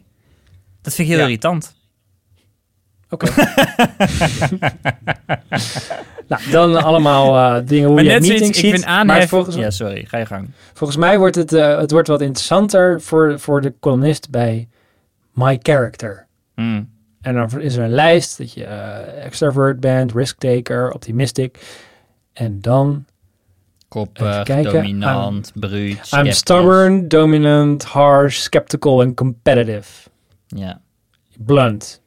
[0.82, 1.24] Dat vind ik heel Ja.
[1.24, 1.76] irritant.
[3.10, 3.26] Oké.
[6.28, 8.72] nou, dan allemaal eh, dingen hoe Maar je net zoiets, meetings ik ziet.
[8.74, 9.30] vind maar aanhef...
[9.30, 10.50] volgens, Ja, sorry, ga je gang.
[10.74, 14.68] volgens mij wordt het, eh, het wordt wat interessanter voor, voor de columnist bij
[15.34, 16.28] My Character.
[16.56, 16.90] Hmm.
[17.22, 18.64] En dan is er een lijst dat je
[19.24, 21.58] extrovert bent, risk-taker, optimistic.
[22.40, 23.06] En dan
[23.88, 25.64] Koppig, dominant, I'm
[26.02, 26.38] sceptisch.
[26.38, 30.10] stubborn, dominant, harsh, skeptical en competitive.
[30.48, 30.82] Ja.
[31.38, 32.02] Blunt.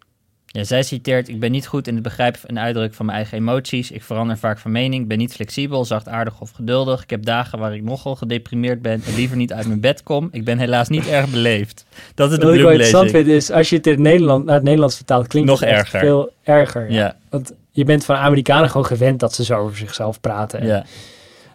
[0.46, 3.38] Ja, zij citeert, ik ben niet goed in het begrijpen en uitdrukken van mijn eigen
[3.38, 3.90] emoties.
[3.90, 7.02] Ik verander vaak van mening, ben niet flexibel, zachtaardig of geduldig.
[7.02, 10.28] Ik heb dagen waar ik nogal gedeprimeerd ben en liever niet uit mijn bed kom.
[10.32, 11.84] Ik ben helaas niet erg beleefd.
[12.14, 14.44] Dat is de Wat ik wel interessant vind is, als je het in het Nederland,
[14.44, 16.00] naar het Nederlands vertaalt, klinkt Nog het erger.
[16.00, 16.90] veel erger.
[16.90, 16.96] Ja.
[16.98, 20.60] Ja, Want je bent van Amerikanen gewoon gewend dat ze zo over zichzelf praten.
[20.60, 20.86] En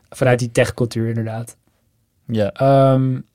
[0.10, 1.56] Vanuit die techcultuur inderdaad.
[2.26, 2.92] ja.
[2.94, 3.26] Um,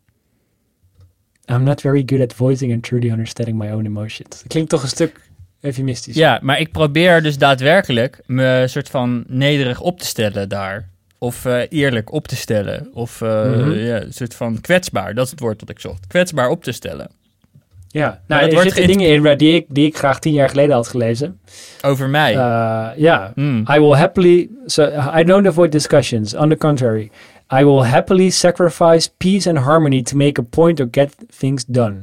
[1.51, 4.29] I'm not very good at voicing and truly understanding my own emotions.
[4.29, 5.21] Dat klinkt toch een stuk
[5.61, 6.15] eufemistisch.
[6.15, 10.89] Ja, maar ik probeer dus daadwerkelijk me soort van nederig op te stellen daar.
[11.19, 12.91] Of eh, eerlijk op te stellen.
[12.95, 13.71] Of eh, Mhm.
[13.71, 15.15] ja, een soort van kwetsbaar.
[15.15, 16.07] Dat is het woord dat ik zocht.
[16.07, 17.11] Kwetsbaar op te stellen.
[17.93, 20.49] Ja, dat nou, er zitten dingen in waar die ik, die ik graag tien jaar
[20.49, 21.41] geleden had gelezen.
[21.83, 22.33] Over mij.
[22.35, 23.65] Uh, Ja, Hmm.
[23.75, 24.49] I will happily.
[24.67, 24.83] So
[25.19, 26.35] I don't avoid discussions.
[26.35, 27.11] On the contrary,
[27.61, 31.97] I will happily sacrifice peace and harmony to make a point or get things done.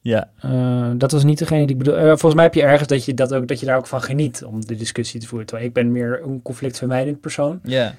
[0.00, 1.96] Ja, Uh, dat was niet degene die ik bedoel.
[1.96, 4.02] eh, volgens mij heb je ergens dat je, dat, ook, dat je daar ook van
[4.02, 5.46] geniet om de discussie te voeren.
[5.46, 7.60] Terwijl ik ben meer een conflictvermijdend persoon.
[7.64, 7.94] ja.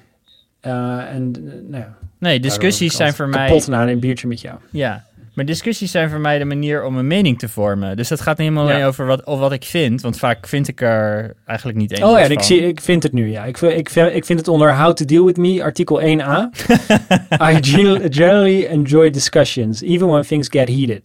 [0.60, 3.46] En eh, nou ja, Nee, discussies zijn voor mij...
[3.46, 4.56] kapot na een biertje met jou.
[4.70, 5.04] Ja,
[5.34, 7.96] maar discussies zijn voor mij de manier om een mening te vormen.
[7.96, 10.00] Dus dat gaat niet helemaal alleen over wat, of wat ik vind.
[10.00, 13.02] Want vaak vind ik er eigenlijk niet eens Oh ja, en ik, zie, ik vind
[13.02, 13.44] het nu, ja.
[13.44, 16.48] Ik, vind- ik, vind- ik vind het onder How to Deal With Me, artikel 1a.
[17.50, 21.02] I gen- generally enjoy discussions, even when things get heated.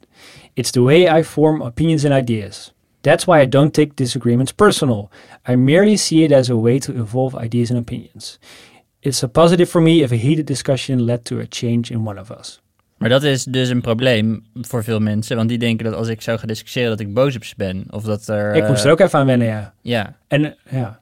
[0.54, 2.74] It's the way I form opinions and ideas.
[3.02, 5.10] That's why I don't take disagreements personal.
[5.50, 8.40] I merely see it as a way to evolve ideas and opinions.
[9.02, 12.20] It's a positive for me if a heated discussion led to a change in one
[12.20, 12.60] of us.
[13.00, 15.36] Maar dat is dus een probleem voor veel mensen.
[15.36, 17.86] Want die denken dat als ik zou gaan discussiëren dat ik boos op ze ben.
[17.90, 18.56] Of dat er...
[18.56, 19.74] ik moest er ook even aan wennen, ja.
[19.82, 21.00] Ja, En ja,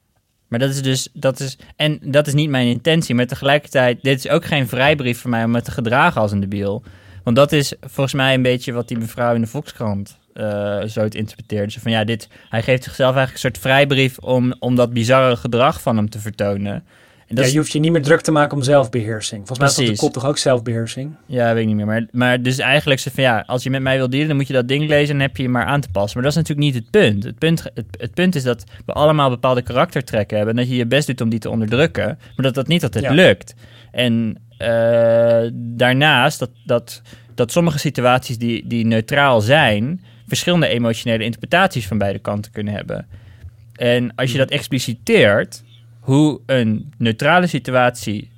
[0.47, 1.09] maar dat is dus...
[1.13, 3.15] Dat is, en dat is niet mijn intentie.
[3.15, 6.39] Maar tegelijkertijd, dit is ook geen vrijbrief voor mij om me te gedragen als een
[6.39, 6.83] debiel.
[7.23, 11.01] Want dat is volgens mij een beetje wat die mevrouw in de Volkskrant eh, zo
[11.01, 11.71] het interpreteerde.
[11.71, 15.35] Ze van ja, dit, hij geeft zichzelf eigenlijk een soort vrijbrief om, om dat bizarre
[15.35, 16.83] gedrag van hem te vertonen.
[17.28, 19.47] En dat ja, je hoeft je niet meer druk te maken om zelfbeheersing.
[19.47, 21.15] Volgens mij is dat de kop toch ook zelfbeheersing?
[21.25, 21.86] Ja, weet ik niet meer.
[21.86, 24.47] Maar, maar dus eigenlijk ze van ja, als je met mij wil dealen, dan moet
[24.47, 26.13] je dat ding lezen en heb je je maar aan te passen.
[26.21, 27.23] Maar dat is natuurlijk niet het punt.
[27.23, 30.78] Het punt, het, het punt is dat we allemaal bepaalde karaktertrekken hebben en dat je
[30.78, 32.05] je best doet om die te onderdrukken,
[32.36, 33.11] maar dat dat niet altijd Ja.
[33.11, 33.53] lukt.
[33.91, 37.01] En eh, daarnaast dat, dat,
[37.36, 43.07] dat sommige situaties die, die neutraal zijn, verschillende emotionele interpretaties van beide kanten kunnen hebben.
[43.75, 45.63] En als je dat expliciteert,
[46.07, 48.31] hoe een neutrale situatie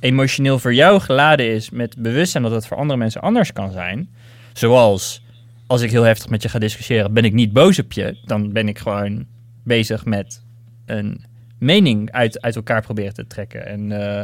[0.00, 4.08] emotioneel voor jou geladen is met bewustzijn dat het voor andere mensen anders kan zijn.
[4.52, 5.22] Zoals
[5.66, 8.16] als ik heel heftig met je ga discussiëren, ben ik niet boos op je.
[8.24, 9.26] Dan ben ik gewoon
[9.64, 10.42] bezig met
[10.86, 11.24] een
[11.58, 13.66] mening uit, uit elkaar proberen te trekken.
[13.66, 14.22] En eh,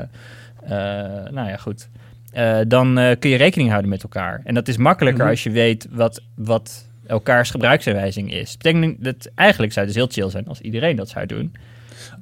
[0.62, 1.88] eh, nou ja, goed.
[2.32, 4.40] Eh, dan kun je rekening houden met elkaar.
[4.44, 5.30] En dat is makkelijker Mhm.
[5.30, 8.50] als je weet wat, wat elkaars gebruiksaanwijzing is.
[8.50, 11.52] Dat betekent dat eigenlijk zou het dus heel chill zijn als iedereen dat zou doen.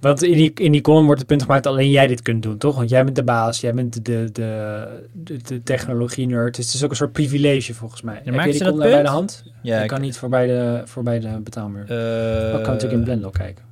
[0.01, 2.43] Want in die, in die column wordt het punt gemaakt dat alleen jij dit kunt
[2.43, 2.77] doen, toch?
[2.77, 6.57] Want jij bent de baas, jij bent de, de, de, de technologie-nerd.
[6.57, 8.21] Dus het is ook een soort privilege volgens mij.
[8.25, 9.45] Heb maakt je die column nou bij de hand?
[9.63, 11.83] Ja, ik kan niet voorbij de, voorbij de betaalmuur.
[11.83, 13.65] Ik kan natuurlijk in Blender kijken.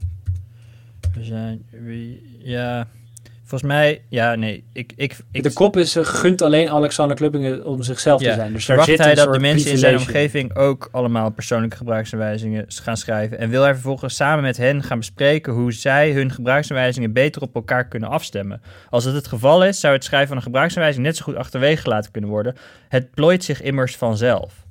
[1.14, 2.87] We zijn, wie- ja,
[3.47, 7.65] volgens mij, ja, nee, ik, ik, ik de kop is, eh, gunt alleen Alexander Kluppingen
[7.65, 8.53] om zichzelf Ja, te zijn.
[8.53, 12.65] Dus daar verwacht zit hij dat de mensen in zijn omgeving ook allemaal persoonlijke gebruiksaanwijzingen
[12.69, 17.13] gaan schrijven en wil hij vervolgens samen met hen gaan bespreken hoe zij hun gebruiksaanwijzingen
[17.13, 18.63] beter op elkaar kunnen afstemmen.
[18.91, 21.83] Als het het geval is, zou het schrijven van een gebruiksaanwijzing net zo goed achterwege
[21.83, 22.55] gelaten kunnen worden.
[22.89, 24.65] Het plooit zich immers vanzelf.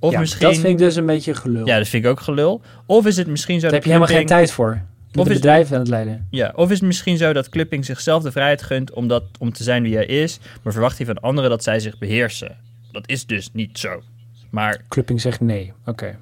[0.00, 1.66] Of ja, misschien, dat vind ik dus een beetje gelul.
[1.66, 2.60] ja, dat vind ik ook gelul.
[2.86, 4.82] Of is het misschien zo Daar dat heb je helemaal geen tijd voor.
[5.14, 6.26] Of een bedrijf aan het leiden.
[6.30, 9.52] Ja, of is het misschien zo dat Clipping zichzelf de vrijheid gunt om, dat, om
[9.52, 12.56] te zijn wie hij is, maar verwacht hij van anderen dat zij zich beheersen?
[12.92, 14.02] Dat is dus niet zo.
[14.50, 15.72] Maar Klupping zegt nee.
[15.86, 16.16] Oké.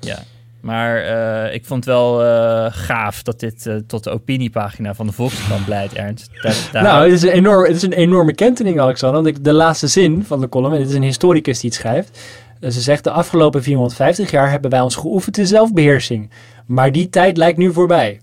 [0.00, 0.18] ja,
[0.60, 5.12] maar eh, ik vond wel eh, gaaf dat dit eh, tot de opiniepagina van de
[5.12, 6.30] Volkskrant leidt, Ernst.
[6.42, 9.22] Daar, daar- Nou, het is, een enorm, het is een enorme kentening, Alexander.
[9.22, 11.78] Want ik, de laatste zin van de column, en dit is een historicus die het
[11.78, 12.18] schrijft.
[12.60, 16.30] Ze zegt, de afgelopen 450 jaar hebben wij ons geoefend in zelfbeheersing.
[16.70, 18.20] Maar die tijd lijkt nu voorbij.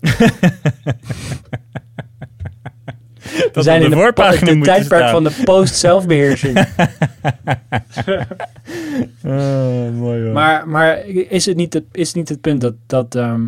[3.52, 5.10] We zijn in de de, de tijdperk staan.
[5.10, 6.54] van de post-zelfbeheersing.
[9.92, 10.32] mooi hoor.
[10.32, 13.46] maar, maar is, het niet het, is het niet het punt dat, dat, ehm,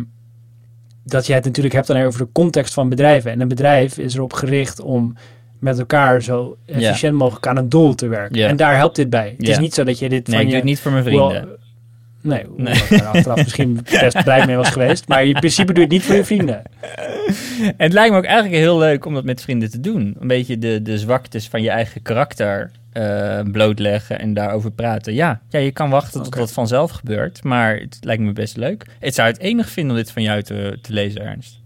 [1.03, 3.31] dat je het natuurlijk hebt alleen over de context van bedrijven.
[3.31, 5.15] En een bedrijf is erop gericht om
[5.59, 8.47] met elkaar zo efficiënt mogelijk aan een doel te werken.
[8.47, 9.35] En daar helpt dit bij.
[9.37, 10.55] Het is niet zo dat je dit nee, van ik doe je...
[10.55, 11.59] het niet voor mijn vrienden.
[12.21, 15.07] Nee, hoewel ik achteraf misschien best blij mee was geweest.
[15.07, 16.61] Maar in principe doe je het niet voor je vrienden.
[17.57, 20.15] En het lijkt me ook eigenlijk heel leuk om dat met vrienden te doen.
[20.19, 25.13] Een beetje de, de zwaktes van je eigen karakter eh, blootleggen en daarover praten.
[25.13, 28.85] Ja, ja, je kan wachten tot dat vanzelf gebeurt, maar het lijkt me best leuk.
[28.99, 31.59] Het zou het enig vinden om dit van jou te, te lezen, Ernst.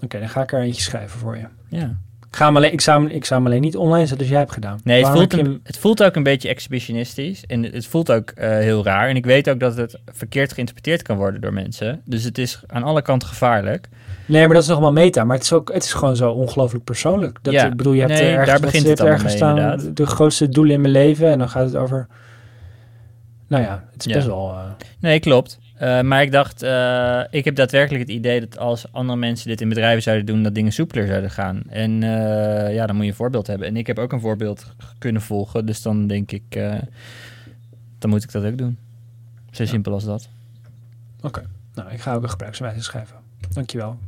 [0.00, 1.46] Oké, dan ga ik er eentje schrijven voor je.
[1.68, 1.96] Ja.
[2.32, 4.28] Ik, ga hem alleen, ik, zou, hem- ik zou hem alleen niet online zetten als
[4.28, 4.80] jij hebt gedaan.
[4.84, 7.44] Nee, het Waarom voelt, het voelt ook een beetje exhibitionistisch.
[7.46, 9.08] En het voelt ook eh, heel raar.
[9.08, 12.00] En ik weet ook dat het verkeerd geïnterpreteerd kan worden door mensen.
[12.04, 13.88] Dus het is aan alle kanten gevaarlijk.
[14.26, 15.24] Nee, maar dat is nog wel meta.
[15.24, 17.38] Maar het is, ook, het is gewoon zo ongelooflijk persoonlijk.
[17.42, 17.66] Dat, Ja.
[17.66, 20.74] ik bedoel, je hebt Nee, ergens, daar begint het ergens mee, staan, de grootste doelen
[20.74, 21.28] in mijn leven.
[21.28, 22.06] En dan gaat het over...
[23.48, 24.14] Nou ja, het is Ja.
[24.16, 24.50] best wel...
[24.50, 24.64] eh,
[25.00, 25.58] Nee, klopt.
[25.82, 29.60] Eh, maar ik dacht, eh, ik heb daadwerkelijk het idee dat als andere mensen dit
[29.60, 31.62] in bedrijven zouden doen, dat dingen soepeler zouden gaan.
[31.68, 33.66] En eh, ja, dan moet je een voorbeeld hebben.
[33.66, 34.66] En ik heb ook een voorbeeld
[34.98, 35.66] kunnen volgen.
[35.66, 36.42] Dus dan denk ik,
[37.98, 38.78] dan moet ik dat ook doen.
[39.50, 40.28] Zo simpel als dat.
[41.22, 41.42] Oké.
[41.74, 43.16] Nou, ik ga ook een gebruikswijze schrijven.
[43.52, 43.98] Dankjewel.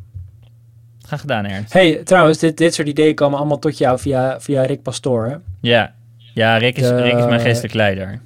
[1.06, 1.72] Ga gedaan, Ernst.
[1.72, 5.36] hey, trouwens, dit, dit soort ideeën komen allemaal tot jou via, via Rick Pastoor, hè?
[5.60, 5.94] Ja,
[6.34, 8.20] ja Rick, is, De- Rick is mijn geestelijk leider.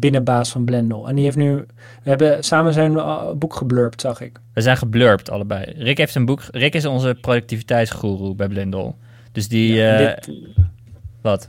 [0.00, 1.08] Binnenbaas van Blendel.
[1.08, 1.54] En die heeft nu...
[2.02, 4.40] We hebben samen zijn uh, boek geblurpt, zag ik.
[4.54, 5.72] We zijn geblurpt allebei.
[5.76, 6.42] Rick heeft een boek.
[6.50, 8.96] Rick is onze productiviteitsgoeroe bij Blendel.
[9.32, 9.72] Dus die.
[9.74, 10.30] Ja, eh, dit-
[11.20, 11.48] wat?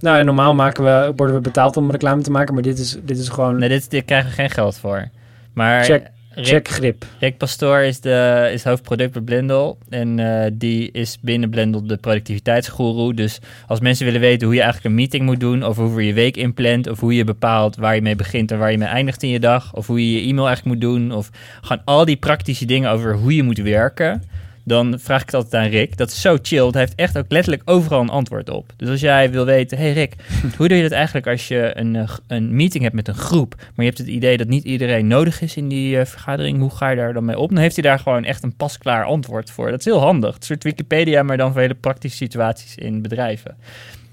[0.00, 3.18] nou, normaal maken we, worden we betaald om reclame te maken, maar dit is, dit
[3.18, 5.08] is gewoon Nee, dit, dit krijgen we geen geld voor.
[5.52, 7.04] Maar Check- Rick, checkgrip.
[7.18, 9.78] Rick Pastoor is, de, is hoofdproduct bij Blendel.
[9.88, 13.14] En eh, die is binnen Blendel de productiviteitsgoeroe.
[13.14, 15.64] Dus als mensen willen weten hoe je eigenlijk een meeting moet doen...
[15.64, 16.88] of hoe je je week inplant...
[16.88, 19.40] of hoe je bepaalt waar je mee begint en waar je mee eindigt in je
[19.40, 19.74] dag...
[19.74, 21.12] of hoe je je e-mail eigenlijk moet doen...
[21.12, 21.30] of
[21.60, 24.22] gewoon al die praktische dingen over hoe je moet werken...
[24.66, 25.96] dan vraag ik het altijd aan Rick.
[25.96, 26.60] Dat is zo chill.
[26.60, 28.72] want Hij heeft echt ook letterlijk overal een antwoord op.
[28.76, 29.78] Dus als jij wil weten...
[29.78, 30.14] hey Rick,
[30.56, 33.54] hoe doe je dat eigenlijk als je een, eh, een meeting hebt met een groep...
[33.56, 36.58] maar je hebt het idee dat niet iedereen nodig is in die eh, vergadering...
[36.58, 37.48] hoe ga je daar dan mee op?
[37.48, 39.70] Dan heeft hij daar gewoon echt een pasklaar antwoord voor.
[39.70, 40.34] Dat is heel handig.
[40.34, 43.56] Het soort Wikipedia, maar dan voor hele praktische situaties in bedrijven.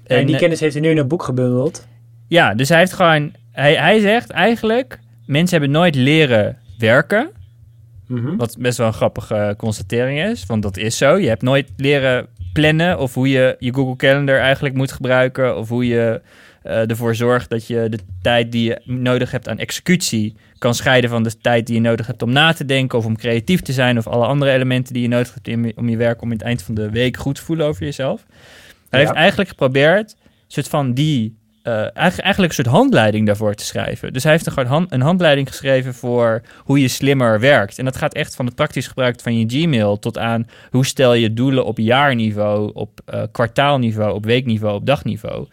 [0.06, 1.86] En, die eh, kennis heeft hij nu in een boek gebundeld.
[2.28, 3.32] ja, dus hij heeft gewoon...
[3.52, 4.98] Hij, hij zegt eigenlijk...
[5.26, 7.30] mensen hebben nooit leren werken...
[8.06, 8.36] Mhm.
[8.36, 11.16] Wat best wel een grappige constatering is, want dat is zo.
[11.18, 15.58] Je hebt nooit leren plannen of hoe je je Google Calendar eigenlijk moet gebruiken.
[15.58, 16.20] Of hoe je
[16.62, 21.10] eh, ervoor zorgt dat je de tijd die je nodig hebt aan executie kan scheiden
[21.10, 23.72] van de tijd die je nodig hebt om na te denken of om creatief te
[23.72, 23.98] zijn.
[23.98, 26.46] Of alle andere elementen die je nodig hebt in- om je werk om in het
[26.46, 28.24] eind van de week goed te voelen over jezelf.
[28.90, 29.06] Hij Ja.
[29.06, 33.64] heeft eigenlijk geprobeerd een soort van die eh, eigenlijk, eigenlijk een soort handleiding daarvoor te
[33.64, 34.12] schrijven.
[34.12, 37.78] Dus hij heeft een, hand, een handleiding geschreven voor hoe je slimmer werkt.
[37.78, 41.14] En dat gaat echt van het praktisch gebruik van je Gmail tot aan hoe stel
[41.14, 45.46] je doelen op jaarniveau, op eh, kwartaalniveau, op weekniveau, op dagniveau.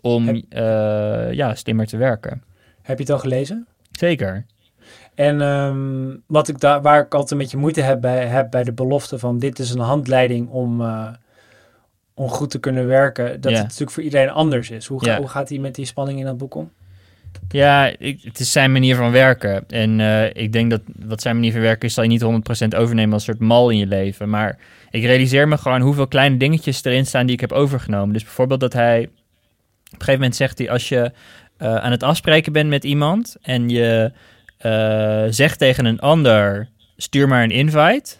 [0.00, 2.42] Om Heb- eh, ja, slimmer te werken.
[2.82, 3.66] Heb je het al gelezen?
[3.90, 4.46] Zeker.
[5.14, 8.64] En ehm, wat ik daar, waar ik altijd een beetje moeite heb bij, heb bij
[8.64, 11.08] de belofte van dit is een handleiding om, eh,
[12.18, 13.56] om goed te kunnen werken, dat Ja.
[13.56, 14.86] het natuurlijk voor iedereen anders is.
[14.86, 15.18] Hoe, ga- Ja.
[15.18, 16.70] hoe gaat hij met die spanning in dat boek om?
[17.48, 19.64] Ja, ik, het is zijn manier van werken.
[19.68, 22.74] En eh, ik denk dat wat zijn manier van werken is, zal je niet 100%
[22.76, 24.28] overnemen als een soort mal in je leven.
[24.30, 24.58] Maar
[24.90, 28.12] ik realiseer me gewoon hoeveel kleine dingetjes erin staan die ik heb overgenomen.
[28.12, 29.08] Dus bijvoorbeeld dat hij, op
[29.84, 31.12] een gegeven moment zegt hij, als je
[31.56, 34.12] eh, aan het afspreken bent met iemand en je
[34.58, 38.14] eh, zegt tegen een ander, stuur maar een invite.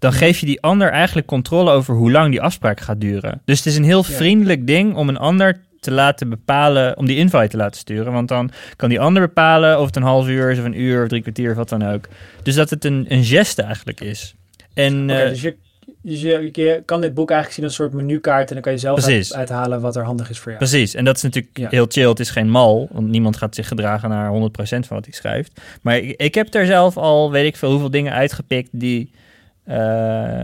[0.00, 3.40] Dan geef je die ander eigenlijk controle over hoe lang die afspraak gaat duren.
[3.44, 7.16] Dus het is een heel vriendelijk ding om een ander te laten bepalen, om die
[7.16, 8.12] invite te laten sturen.
[8.12, 11.02] Want dan kan die ander bepalen of het een half uur is of een uur
[11.02, 12.08] of drie kwartier of wat dan ook.
[12.42, 14.34] Dus dat het een, een geste eigenlijk is.
[14.74, 15.56] En eh, dus je,
[16.02, 18.72] dus je, je kan dit boek eigenlijk zien als een soort menukaart en dan kan
[18.72, 20.64] je zelf uit, uithalen wat er handig is voor jou.
[20.64, 21.68] Precies, en dat is natuurlijk Ja.
[21.70, 22.08] heel chill.
[22.08, 25.60] Het is geen mal, want niemand gaat zich gedragen naar 100% van wat hij schrijft.
[25.82, 29.10] Maar ik, ik heb er zelf al, weet ik veel, hoeveel dingen uitgepikt die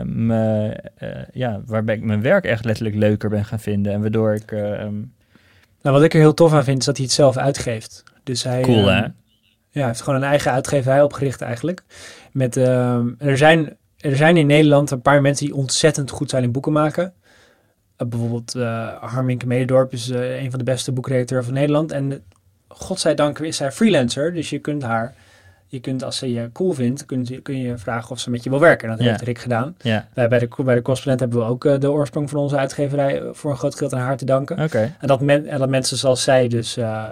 [0.05, 3.93] me, eh, ja, waarbij ik mijn werk echt letterlijk leuker ben gaan vinden.
[3.93, 4.53] En waardoor ik...
[4.53, 4.95] eh, ehm,
[5.83, 8.03] Nou, wat ik er heel tof aan vind, is dat hij het zelf uitgeeft.
[8.23, 9.03] Dus hij, cool, ehm, hè?
[9.71, 11.83] Ja, hij heeft gewoon een eigen uitgeverij opgericht eigenlijk.
[12.33, 16.43] Met, ehm, er, zijn, er zijn in Nederland een paar mensen die ontzettend goed zijn
[16.43, 17.13] in boeken maken.
[17.97, 21.93] Eh, bijvoorbeeld eh Harminke Mededorp is eh, een van de beste boekredacteuren van Nederland.
[21.93, 22.25] En
[22.69, 25.15] godzijdank is zij freelancer, dus je kunt haar,
[25.69, 28.45] je kunt als ze je cool vindt, kun je, kun je vragen of ze met
[28.45, 28.89] je wil werken.
[28.89, 29.11] En dat Ja.
[29.11, 29.77] heeft Rick gedaan.
[29.81, 32.57] Ja, Wij bij de, bij de correspondent hebben we ook eh, de oorsprong van onze
[32.57, 34.57] uitgeverij eh, voor een groot gedeelte aan haar te danken.
[35.01, 37.05] En dat, men, en dat mensen zoals zij dus, eh,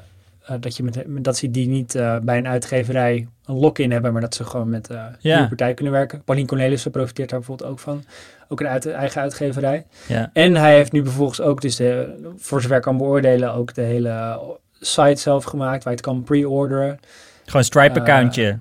[0.60, 1.92] dat, je met, dat ze die niet
[2.22, 5.16] bij een uitgeverij een lock-in hebben, maar dat ze gewoon met Ja.
[5.18, 5.46] ja.
[5.46, 6.22] partij kunnen werken.
[6.24, 8.04] Paulien Cornelissen profiteert daar bijvoorbeeld ook van.
[8.48, 9.84] Ook een uit, eigen uitgeverij.
[10.08, 10.30] Ja.
[10.32, 13.82] En hij heeft nu bijvoorbeeld ook, dus de, voor zover ik kan beoordelen, ook de
[13.82, 14.40] hele
[14.80, 16.98] site zelf gemaakt, waar je het kan pre-orderen.
[17.44, 18.58] Gewoon Stripe-accountje.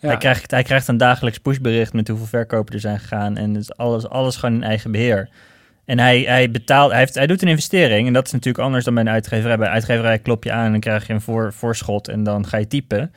[0.00, 0.08] Ja.
[0.08, 3.36] Hij, krijgt, hij krijgt een dagelijks pushbericht met hoeveel verkopen er zijn gegaan.
[3.36, 5.28] En is alles, alles gewoon in eigen beheer.
[5.84, 8.06] En hij, hij betaalt, hij, heeft, hij doet een investering.
[8.06, 9.56] En dat is natuurlijk anders dan bij een uitgeverij.
[9.56, 12.46] Bij een uitgeverij klop je aan en dan krijg je een voor, voorschot en dan
[12.46, 13.12] ga je typen.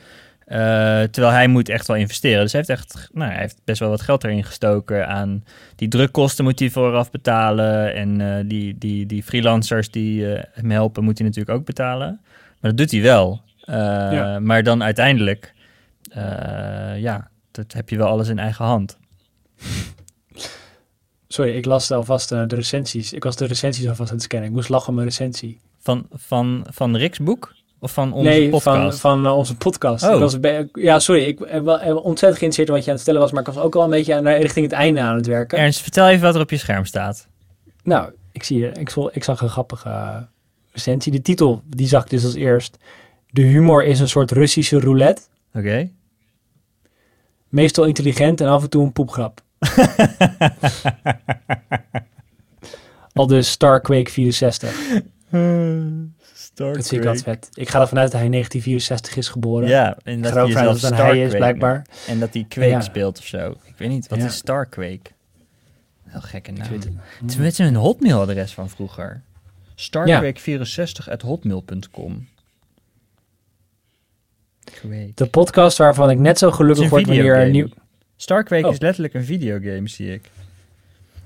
[0.45, 0.57] Eh,
[1.03, 2.41] terwijl hij moet echt wel investeren.
[2.41, 5.43] Dus hij heeft echt, nou, hij heeft best wel wat geld erin gestoken aan
[5.75, 7.93] die drukkosten moet hij vooraf betalen.
[7.93, 12.19] En eh, die, die, die freelancers die eh, hem helpen moet hij natuurlijk ook betalen.
[12.59, 13.41] Maar dat doet hij wel.
[13.65, 13.75] Eh,
[14.11, 14.39] Ja.
[14.39, 15.53] Maar dan uiteindelijk,
[16.11, 16.21] eh,
[17.01, 18.97] ja, dat heb je wel alles in eigen hand.
[21.27, 23.13] Sorry, ik las alvast eh, de recensies.
[23.13, 24.49] Ik was de recensies alvast aan het scannen.
[24.49, 25.59] Ik moest lachen om mijn recensie.
[25.79, 27.53] Van, van, van Rick's boek?
[27.79, 28.99] Of van onze nee, van, podcast?
[28.99, 30.03] van eh, onze podcast.
[30.03, 30.13] Oh.
[30.13, 31.23] Ik was bij- ja, sorry.
[31.23, 31.63] Ik ben
[32.03, 33.31] ontzettend geïnteresseerd in wat je aan het stellen was.
[33.31, 35.57] Maar ik was ook al een beetje aan, richting het einde aan het werken.
[35.57, 37.27] Ernst, vertel even wat er op je scherm staat.
[37.83, 40.27] Nou, ik, zie, hier- ik, ik zag een grappige
[40.71, 41.11] recensie.
[41.11, 42.77] De titel, die zag ik dus als eerst.
[43.35, 45.21] De humor is een soort Russische roulette.
[45.53, 45.89] Oké.
[47.49, 49.41] Meestal intelligent en af en toe een poepgrap.
[53.13, 54.89] Al dus Starquake 64.
[56.53, 57.49] Dat zie ik altijd vet.
[57.53, 59.67] Ik ga ervan uit dat hij in 1964 is geboren.
[59.67, 61.85] Ja, en dat hij zelf dat hij is, Starquake blijkbaar.
[62.07, 62.81] En dat hij Quake Ja.
[62.81, 63.51] speelt of zo.
[63.63, 64.25] Ik weet niet, wat Ja.
[64.25, 65.01] is Starquake?
[66.03, 66.71] Heel gekke naam.
[66.71, 66.83] Het.
[67.21, 69.21] Het is met een hotmail-adres van vroeger.
[69.75, 72.27] Starquake64 at hotmail.com.
[74.71, 75.11] Quake.
[75.15, 77.67] De podcast waarvan ik net zo gelukkig word een wanneer een nieuw...
[78.17, 78.73] Starquake Oh.
[78.73, 80.29] is letterlijk een videogame, zie ik.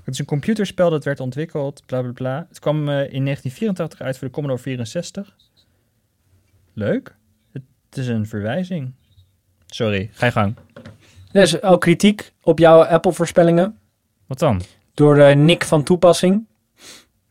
[0.04, 2.46] Het is een computerspel dat werd ontwikkeld, bla bla bla.
[2.48, 5.36] Het kwam eh, in 1984 uit voor de Commodore 64.
[6.72, 7.14] Leuk.
[7.52, 7.62] Het,
[7.98, 8.92] is een verwijzing.
[9.66, 10.54] Sorry, ga je gang.
[11.32, 13.78] Er is ook kritiek op jouw Apple-voorspellingen
[14.26, 14.62] Wat dan?
[14.94, 16.46] door eh, Nick van Toepassing.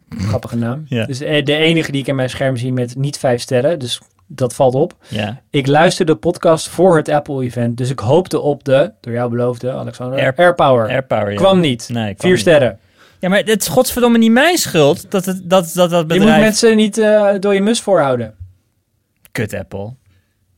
[0.09, 0.85] Grappige naam.
[0.87, 1.05] Ja.
[1.05, 3.79] Dus eh, de enige die ik in mijn scherm zie met niet vijf sterren.
[3.79, 4.01] Dus
[4.31, 4.93] dat valt op.
[5.07, 5.41] Ja.
[5.49, 7.77] Ik luisterde de podcast voor het Apple-event.
[7.77, 10.87] Dus ik hoopte op de, door jou beloofde, Alexander, Air- AirPower.
[10.87, 11.35] Airpower, ja.
[11.37, 11.89] Kwam niet.
[11.91, 12.39] Nee, kwam Vier niet.
[12.39, 12.79] sterren.
[13.19, 16.31] Ja, maar het is godverdomme niet mijn schuld dat het, dat, dat, dat Je bedrijf...
[16.33, 18.35] moet mensen niet eh, door je mus voorhouden.
[19.31, 19.93] Kut Apple.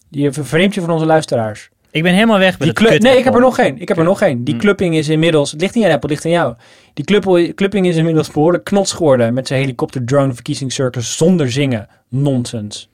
[0.09, 1.69] Je vervreemdt je van onze luisteraars.
[1.91, 3.81] Ik ben helemaal weg met Die nee, ik heb er nog geen.
[3.81, 4.43] Ik heb er nog geen.
[4.43, 4.59] Die Hm.
[4.59, 6.55] clubbing is inmiddels, het ligt niet aan Apple, het ligt aan jou.
[6.93, 11.87] Die club, clubbing is inmiddels behoorlijk knots geworden met zijn helikopter drone verkiezingscircus zonder zingen.
[12.09, 12.89] Nonsens.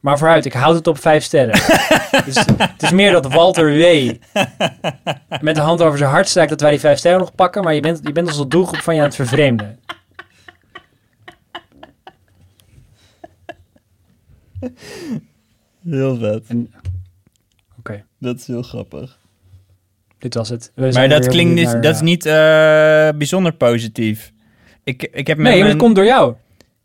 [0.00, 1.54] Maar vooruit, ik houd het op vijf sterren.
[2.26, 4.10] dus, het is meer dat Walter W.
[5.40, 7.62] met de hand over zijn hart strijkt dat wij die vijf sterren nog pakken.
[7.64, 9.78] Maar je bent, je bent als de doelgroep van je aan het vervreemden.
[15.88, 16.44] Heel vet.
[17.78, 19.18] Oké, Dat is heel grappig.
[20.18, 20.72] dit was het.
[20.74, 22.32] Maar dat klinkt niet, naar, dat is eh, niet eh,
[23.18, 24.32] bijzonder positief.
[24.84, 26.34] Ik, ik heb met Nee, mijn- dat komt door jou.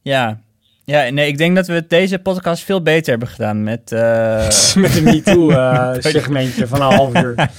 [0.01, 0.39] Ja.
[0.85, 3.91] Ja, nee, ik denk dat we deze podcast veel beter hebben gedaan met...
[3.91, 7.35] eh, Met een MeToo-segmentje van een half uur.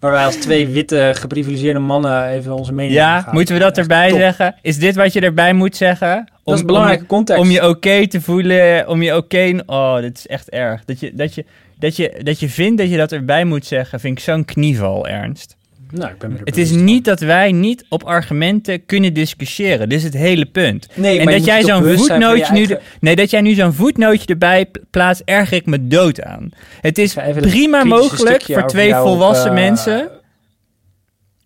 [0.00, 4.08] Waar wij als twee witte, geprivilegeerde mannen even onze mening ja, moeten we dat erbij
[4.08, 4.18] top.
[4.18, 4.54] zeggen?
[4.62, 6.28] Is dit wat je erbij moet zeggen?
[6.44, 7.42] Dat is een belangrijke context.
[7.42, 9.62] Om je oké te voelen, om je oké...
[9.66, 10.84] oh, dit is echt erg.
[10.84, 11.44] Dat je, dat, je,
[11.78, 15.08] dat, je, dat je vindt dat je dat erbij moet zeggen, vind ik zo'n knieval,
[15.08, 15.56] Ernst.
[15.94, 19.88] Nou, ik ben er Het is niet dat wij niet op argumenten kunnen discussiëren.
[19.88, 20.86] Dit is het hele punt.
[20.92, 21.02] van.
[21.02, 22.58] Nee, en maar dat jij zo'n van voetnootje nu...
[22.58, 26.48] eigen- nee, dat jij nu zo'n voetnootje erbij pl- plaatst, erger ik me dood aan.
[26.80, 30.08] Het is prima mogelijk voor twee op, volwassen eh, mensen...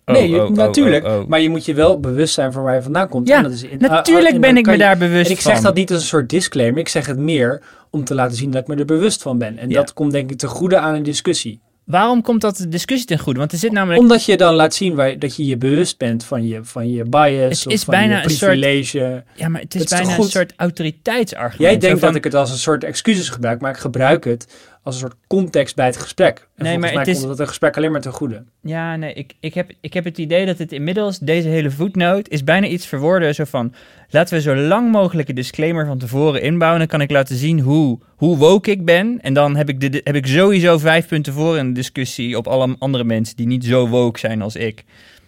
[0.05, 1.05] Nee, Oh, je- oh, oh, natuurlijk.
[1.07, 1.27] oh, oh.
[1.27, 3.29] Maar je moet je wel bewust zijn van waar je vandaan komt.
[3.29, 5.41] Ja, En dat is in- Natuurlijk en ben ik me je- daar bewust En ik
[5.41, 5.53] van.
[5.53, 6.79] zeg dat niet als een soort disclaimer.
[6.81, 9.59] Ik zeg het meer om te laten zien dat ik me er bewust van ben.
[9.59, 9.75] En Ja.
[9.77, 11.61] dat komt denk ik te goede aan een discussie.
[11.89, 13.39] Waarom komt dat de discussie ten goede?
[13.39, 14.01] Want er zit namelijk...
[14.01, 17.05] Omdat je dan laat zien waar, dat je je bewust bent van je, van je
[17.05, 19.25] bias Het of is van bijna je een soort- privilege.
[19.35, 21.71] Ja, maar het is Het is bijna een soort autoriteitsargument.
[21.71, 24.47] Jij denkt van- dat ik het als een soort excuses gebruik, maar ik gebruik het
[24.83, 26.49] als een soort context bij het gesprek.
[26.57, 28.45] En Nee, maar mij het is- komt het een gesprek alleen maar ten goede.
[28.63, 32.29] Ja, nee, ik, ik, heb, ik heb het idee dat het inmiddels, deze hele voetnoot,
[32.29, 33.35] is bijna iets verwoorden.
[33.35, 33.75] Zo van,
[34.11, 36.79] laten we zo lang mogelijk een disclaimer van tevoren inbouwen.
[36.79, 39.19] Dan kan ik laten zien hoe, hoe woke ik ben.
[39.21, 42.47] En dan heb ik, de, heb ik sowieso vijf punten voor in de discussie op
[42.47, 44.85] alle andere mensen die niet zo woke zijn als ik.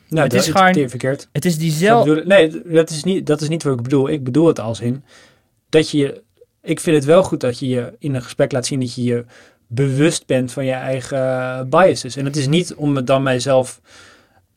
[0.08, 1.28] Nou, Het dat is gewoon- verkeerd.
[1.32, 2.22] Het is diezelfde...
[2.26, 4.08] nee, dat is, niet, dat is niet wat ik bedoel.
[4.08, 5.04] Ik bedoel het als in
[5.68, 6.22] dat je
[6.62, 9.02] ik vind het wel goed dat je je in een gesprek laat zien dat je
[9.02, 9.24] je
[9.66, 12.16] bewust bent van je eigen biases.
[12.16, 13.80] En het is niet om het dan mijzelf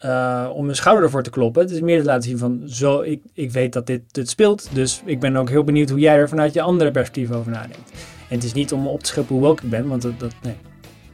[0.06, 1.62] uh, om mijn schouder ervoor te kloppen.
[1.62, 4.70] Het is meer te laten zien van zo, ik, ik weet dat dit, dit speelt.
[4.74, 7.92] Dus ik ben ook heel benieuwd hoe jij er vanuit je andere perspectief over nadenkt.
[8.30, 10.34] En het is niet om op te scheppen hoe woke ik ben, want dat, dat
[10.44, 10.58] nee.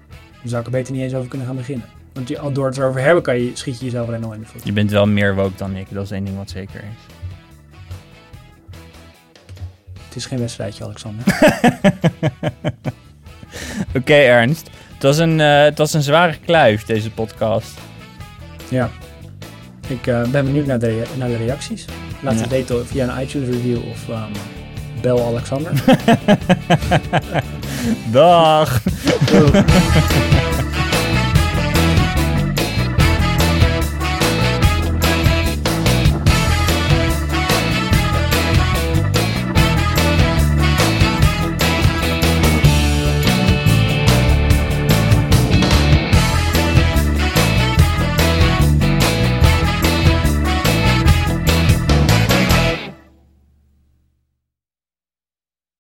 [0.09, 1.85] Daar zou ik er beter niet eens over kunnen gaan beginnen.
[2.13, 4.45] Want al door het erover hebben, kan je, schiet je jezelf alleen al in de
[4.45, 4.65] voet.
[4.65, 7.18] Je bent wel meer woke dan ik, dat is één ding wat zeker is.
[10.09, 11.25] Het is geen wedstrijdje, Alexander.
[13.97, 14.69] Oké, Ernst.
[14.93, 17.77] Het was, een, uh, het was een zware kluif, deze podcast.
[18.69, 18.89] Ja.
[19.87, 21.85] Ik uh, ben benieuwd naar de, naar de reacties.
[22.21, 22.39] Laat ja.
[22.39, 24.31] het weten via een iTunes review of um,
[25.01, 25.71] bel Alexander.
[28.11, 28.81] Dag.